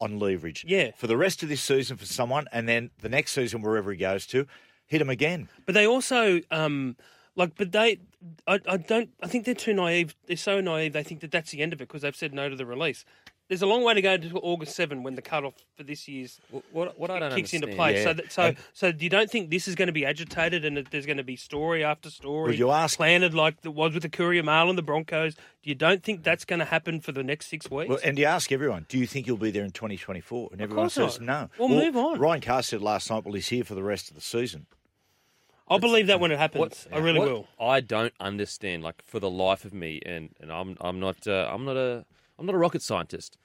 on 0.00 0.18
leverage. 0.18 0.66
Yeah. 0.68 0.90
For 0.98 1.06
the 1.06 1.16
rest 1.16 1.42
of 1.42 1.48
this 1.48 1.62
season 1.62 1.96
for 1.96 2.04
someone, 2.04 2.46
and 2.52 2.68
then 2.68 2.90
the 3.00 3.08
next 3.08 3.32
season, 3.32 3.62
wherever 3.62 3.90
he 3.90 3.96
goes 3.96 4.26
to, 4.26 4.46
hit 4.86 5.00
him 5.00 5.08
again. 5.08 5.48
But 5.64 5.74
they 5.74 5.86
also, 5.86 6.40
um, 6.50 6.96
like, 7.36 7.56
but 7.56 7.72
they, 7.72 7.98
I, 8.46 8.60
I 8.68 8.76
don't, 8.76 9.10
I 9.22 9.26
think 9.26 9.44
they're 9.44 9.54
too 9.54 9.74
naive. 9.74 10.14
They're 10.26 10.36
so 10.36 10.60
naive. 10.60 10.92
They 10.92 11.02
think 11.02 11.20
that 11.20 11.30
that's 11.30 11.50
the 11.50 11.62
end 11.62 11.72
of 11.72 11.80
it 11.80 11.88
because 11.88 12.02
they've 12.02 12.16
said 12.16 12.32
no 12.34 12.48
to 12.48 12.56
the 12.56 12.66
release. 12.66 13.04
There's 13.48 13.60
a 13.60 13.66
long 13.66 13.84
way 13.84 13.92
to 13.92 14.00
go 14.00 14.16
to 14.16 14.38
August 14.38 14.74
7 14.76 15.02
when 15.02 15.14
the 15.14 15.20
cutoff 15.20 15.52
for 15.76 15.82
this 15.82 16.08
year's 16.08 16.40
What, 16.70 16.98
what 16.98 17.10
I 17.10 17.18
don't 17.18 17.34
kicks 17.34 17.52
into 17.52 17.66
play. 17.66 17.96
Yeah. 17.96 18.04
So, 18.04 18.12
that, 18.14 18.32
so, 18.32 18.42
And- 18.44 18.56
so 18.72 18.92
you 18.98 19.10
don't 19.10 19.30
think 19.30 19.50
this 19.50 19.68
is 19.68 19.74
going 19.74 19.88
to 19.88 19.92
be 19.92 20.06
agitated 20.06 20.64
and 20.64 20.76
that 20.78 20.90
there's 20.90 21.04
going 21.04 21.18
to 21.18 21.24
be 21.24 21.36
story 21.36 21.84
after 21.84 22.08
story 22.08 22.50
Well, 22.52 22.54
you 22.54 22.70
ask- 22.70 22.96
planted 22.96 23.34
like 23.34 23.56
it 23.62 23.74
was 23.74 23.92
with 23.92 24.04
the 24.04 24.08
Courier 24.08 24.42
Mail 24.42 24.70
and 24.70 24.78
the 24.78 24.82
Broncos? 24.82 25.34
Do 25.34 25.68
you 25.68 25.74
don't 25.74 26.02
think 26.02 26.22
that's 26.22 26.46
going 26.46 26.60
to 26.60 26.64
happen 26.64 27.00
for 27.00 27.12
the 27.12 27.22
next 27.22 27.48
six 27.48 27.70
weeks? 27.70 27.90
Well, 27.90 27.98
and 28.02 28.16
you 28.18 28.24
ask 28.24 28.50
everyone, 28.52 28.86
do 28.88 28.96
you 28.96 29.06
think 29.06 29.26
you'll 29.26 29.36
be 29.36 29.50
there 29.50 29.64
in 29.64 29.70
2024? 29.72 30.48
And 30.52 30.60
everyone 30.62 30.88
says 30.88 31.20
not. 31.20 31.50
no. 31.58 31.66
Well, 31.66 31.68
move 31.68 31.96
on. 31.96 32.18
Ryan 32.20 32.40
Carr 32.40 32.62
said 32.62 32.80
last 32.80 33.10
night, 33.10 33.24
well, 33.24 33.34
he's 33.34 33.48
here 33.48 33.64
for 33.64 33.74
the 33.74 33.82
rest 33.82 34.08
of 34.08 34.14
the 34.14 34.22
season. 34.22 34.66
I'll 35.72 35.78
believe 35.78 36.06
that 36.08 36.20
when 36.20 36.30
it 36.30 36.38
happens. 36.38 36.60
What, 36.60 36.86
I 36.92 36.98
really 36.98 37.18
what 37.18 37.28
will. 37.28 37.46
I 37.60 37.80
don't 37.80 38.12
understand, 38.20 38.82
like 38.82 39.02
for 39.04 39.18
the 39.20 39.30
life 39.30 39.64
of 39.64 39.72
me, 39.72 40.00
and, 40.04 40.30
and 40.40 40.52
I'm 40.52 40.76
I'm 40.80 41.00
not 41.00 41.26
uh, 41.26 41.48
I'm 41.52 41.64
not 41.64 41.76
a 41.76 42.04
I'm 42.38 42.46
not 42.46 42.54
a 42.54 42.58
rocket 42.58 42.82
scientist. 42.82 43.38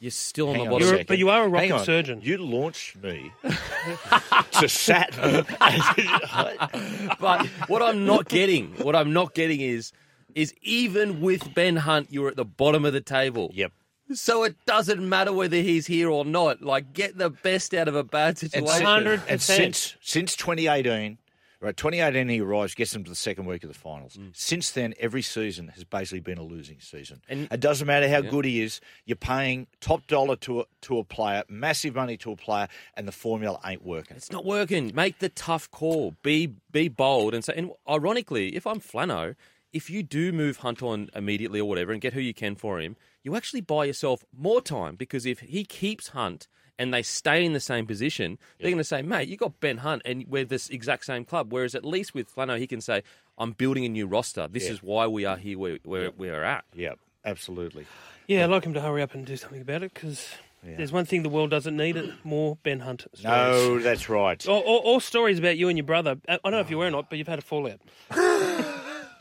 You're 0.00 0.10
still 0.10 0.48
on 0.50 0.54
Hang 0.56 0.64
the 0.64 0.66
on 0.66 0.72
bottom. 0.72 0.86
You're- 0.88 0.98
second. 0.98 1.06
but 1.08 1.18
you 1.18 1.28
are 1.30 1.40
a 1.40 1.42
Hang 1.44 1.70
rocket 1.70 1.72
on. 1.80 1.84
surgeon. 1.84 2.20
You 2.22 2.38
launched 2.38 2.96
me 3.02 3.32
to 4.60 4.68
Saturn. 4.68 5.46
But 7.20 7.46
what 7.68 7.82
I'm 7.82 8.04
not 8.04 8.28
getting, 8.28 8.72
what 8.82 8.94
I'm 8.96 9.12
not 9.12 9.34
getting 9.34 9.60
is, 9.60 9.92
is 10.34 10.52
even 10.62 11.20
with 11.20 11.54
Ben 11.54 11.76
Hunt, 11.76 12.08
you're 12.10 12.28
at 12.28 12.36
the 12.36 12.44
bottom 12.44 12.84
of 12.84 12.92
the 12.92 13.00
table. 13.00 13.50
yep. 13.54 13.72
So 14.12 14.42
it 14.44 14.56
doesn't 14.66 15.06
matter 15.08 15.32
whether 15.32 15.56
he's 15.56 15.86
here 15.86 16.10
or 16.10 16.26
not. 16.26 16.60
Like, 16.60 16.92
get 16.92 17.16
the 17.16 17.30
best 17.30 17.72
out 17.72 17.88
of 17.88 17.94
a 17.96 18.04
bad 18.04 18.36
situation. 18.36 18.68
si- 18.80 18.84
100%. 18.84 19.20
and 19.30 19.40
since 19.40 19.96
since 20.02 20.36
2018, 20.36 21.16
right? 21.64 21.76
2018 21.76 22.28
he 22.28 22.40
arrives, 22.40 22.74
gets 22.74 22.92
them 22.92 23.02
to 23.04 23.10
the 23.10 23.16
second 23.16 23.46
week 23.46 23.64
of 23.64 23.68
the 23.68 23.78
finals. 23.78 24.16
Mm. 24.16 24.36
Since 24.36 24.72
then, 24.72 24.94
every 25.00 25.22
season 25.22 25.68
has 25.68 25.84
basically 25.84 26.20
been 26.20 26.38
a 26.38 26.42
losing 26.42 26.78
season. 26.80 27.22
And- 27.28 27.48
it 27.50 27.60
doesn't 27.60 27.86
matter 27.86 28.08
how 28.08 28.20
good 28.20 28.44
he 28.44 28.62
is. 28.62 28.80
You're 29.06 29.16
paying 29.16 29.66
top 29.80 30.06
dollar 30.06 30.36
to 30.36 30.60
a, 30.60 30.64
to 30.82 30.98
a 30.98 31.04
player, 31.04 31.42
massive 31.48 31.94
money 31.94 32.16
to 32.18 32.32
a 32.32 32.36
player, 32.36 32.68
and 32.94 33.08
the 33.08 33.12
formula 33.12 33.58
ain't 33.64 33.84
working. 33.84 34.16
It's 34.16 34.30
not 34.30 34.44
working. 34.44 34.92
Make 34.94 35.18
the 35.18 35.30
tough 35.30 35.70
call. 35.70 36.14
Be 36.22 36.52
be 36.70 36.88
bold 36.88 37.34
and 37.34 37.44
say. 37.44 37.54
And 37.56 37.70
ironically, 37.88 38.54
if 38.54 38.66
I'm 38.66 38.80
Flano, 38.80 39.34
if 39.72 39.88
you 39.88 40.02
do 40.02 40.32
move 40.32 40.58
Hunt 40.58 40.82
on 40.82 41.08
immediately 41.14 41.60
or 41.60 41.68
whatever 41.68 41.92
and 41.92 42.00
get 42.00 42.12
who 42.12 42.20
you 42.20 42.34
can 42.34 42.54
for 42.54 42.80
him, 42.80 42.96
you 43.22 43.34
actually 43.34 43.62
buy 43.62 43.86
yourself 43.86 44.24
more 44.36 44.60
time 44.60 44.96
because 44.96 45.24
if 45.24 45.40
he 45.40 45.64
keeps 45.64 46.08
Hunt 46.08 46.46
and 46.78 46.92
they 46.92 47.02
stay 47.02 47.44
in 47.44 47.52
the 47.52 47.60
same 47.60 47.86
position, 47.86 48.38
they're 48.58 48.70
going 48.70 48.78
to 48.78 48.84
say, 48.84 49.02
"Mate, 49.02 49.28
you 49.28 49.36
got 49.36 49.60
Ben 49.60 49.78
Hunt 49.78 50.02
and 50.04 50.24
we're 50.28 50.44
this 50.44 50.68
exact 50.70 51.04
same 51.04 51.24
club." 51.24 51.52
Whereas 51.52 51.74
at 51.74 51.84
least 51.84 52.14
with 52.14 52.34
Flano, 52.34 52.58
he 52.58 52.66
can 52.66 52.80
say, 52.80 53.02
"I'm 53.38 53.52
building 53.52 53.84
a 53.84 53.88
new 53.88 54.06
roster. 54.06 54.48
This 54.48 54.64
Yeah. 54.64 54.72
is 54.72 54.82
why 54.82 55.06
we 55.06 55.24
are 55.24 55.36
here 55.36 55.58
where 55.58 55.78
where 55.84 56.10
we 56.10 56.28
are 56.30 56.42
at." 56.44 56.64
Yeah, 56.74 56.94
absolutely. 57.24 57.86
Yeah, 58.26 58.44
I'd 58.44 58.50
like 58.50 58.64
him 58.64 58.74
to 58.74 58.80
hurry 58.80 59.02
up 59.02 59.14
and 59.14 59.24
do 59.26 59.36
something 59.36 59.60
about 59.60 59.82
it 59.82 59.92
because 59.94 60.28
there's 60.62 60.92
one 60.92 61.04
thing 61.04 61.22
the 61.22 61.28
world 61.28 61.50
doesn't 61.50 61.76
need 61.76 61.94
it 61.96 62.10
more 62.24 62.56
Ben 62.62 62.80
Hunt 62.80 63.02
stories. 63.12 63.22
No, 63.24 63.78
that's 63.80 64.08
right. 64.08 64.48
Or, 64.48 64.62
or, 64.64 64.80
or 64.82 65.00
stories 65.02 65.38
about 65.38 65.58
you 65.58 65.68
and 65.68 65.76
your 65.76 65.84
brother. 65.84 66.16
I 66.26 66.34
I 66.34 66.38
don't 66.44 66.52
know 66.52 66.60
if 66.60 66.70
you 66.70 66.78
were 66.78 66.86
or 66.86 66.90
not, 66.90 67.10
but 67.10 67.18
you've 67.18 67.28
had 67.28 67.38
a 67.38 67.42
fallout. 67.42 67.80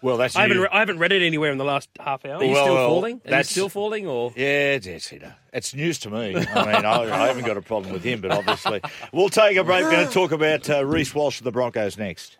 Well, 0.03 0.17
that's 0.17 0.35
I 0.35 0.41
haven't, 0.41 0.59
re- 0.59 0.67
I 0.69 0.79
haven't 0.79 0.99
read 0.99 1.13
it 1.13 1.21
anywhere 1.25 1.51
in 1.53 1.57
the 1.57 1.63
last 1.63 1.87
half 1.97 2.25
hour. 2.25 2.35
Are 2.35 2.43
you 2.43 2.51
Well, 2.51 2.65
still 2.65 2.75
well, 2.75 2.89
falling? 2.89 3.13
Are 3.13 3.15
you 3.15 3.21
that's- 3.29 3.49
still 3.49 3.69
falling 3.69 4.05
or? 4.05 4.33
Yeah, 4.35 4.73
it's, 4.73 4.85
it's, 4.85 5.13
it's 5.53 5.73
news 5.73 5.97
to 5.99 6.09
me. 6.09 6.35
I 6.35 6.65
mean, 6.65 6.85
I, 6.85 7.23
I 7.23 7.27
haven't 7.27 7.45
got 7.45 7.55
a 7.55 7.61
problem 7.61 7.93
with 7.93 8.03
him, 8.03 8.19
but 8.19 8.31
obviously. 8.31 8.81
We'll 9.13 9.29
take 9.29 9.55
a 9.55 9.63
break. 9.63 9.83
We're 9.85 9.91
going 9.91 10.07
to 10.07 10.13
talk 10.13 10.33
about 10.33 10.69
uh, 10.69 10.85
Reece 10.85 11.15
Walsh 11.15 11.39
of 11.39 11.45
the 11.45 11.51
Broncos 11.53 11.97
next. 11.97 12.37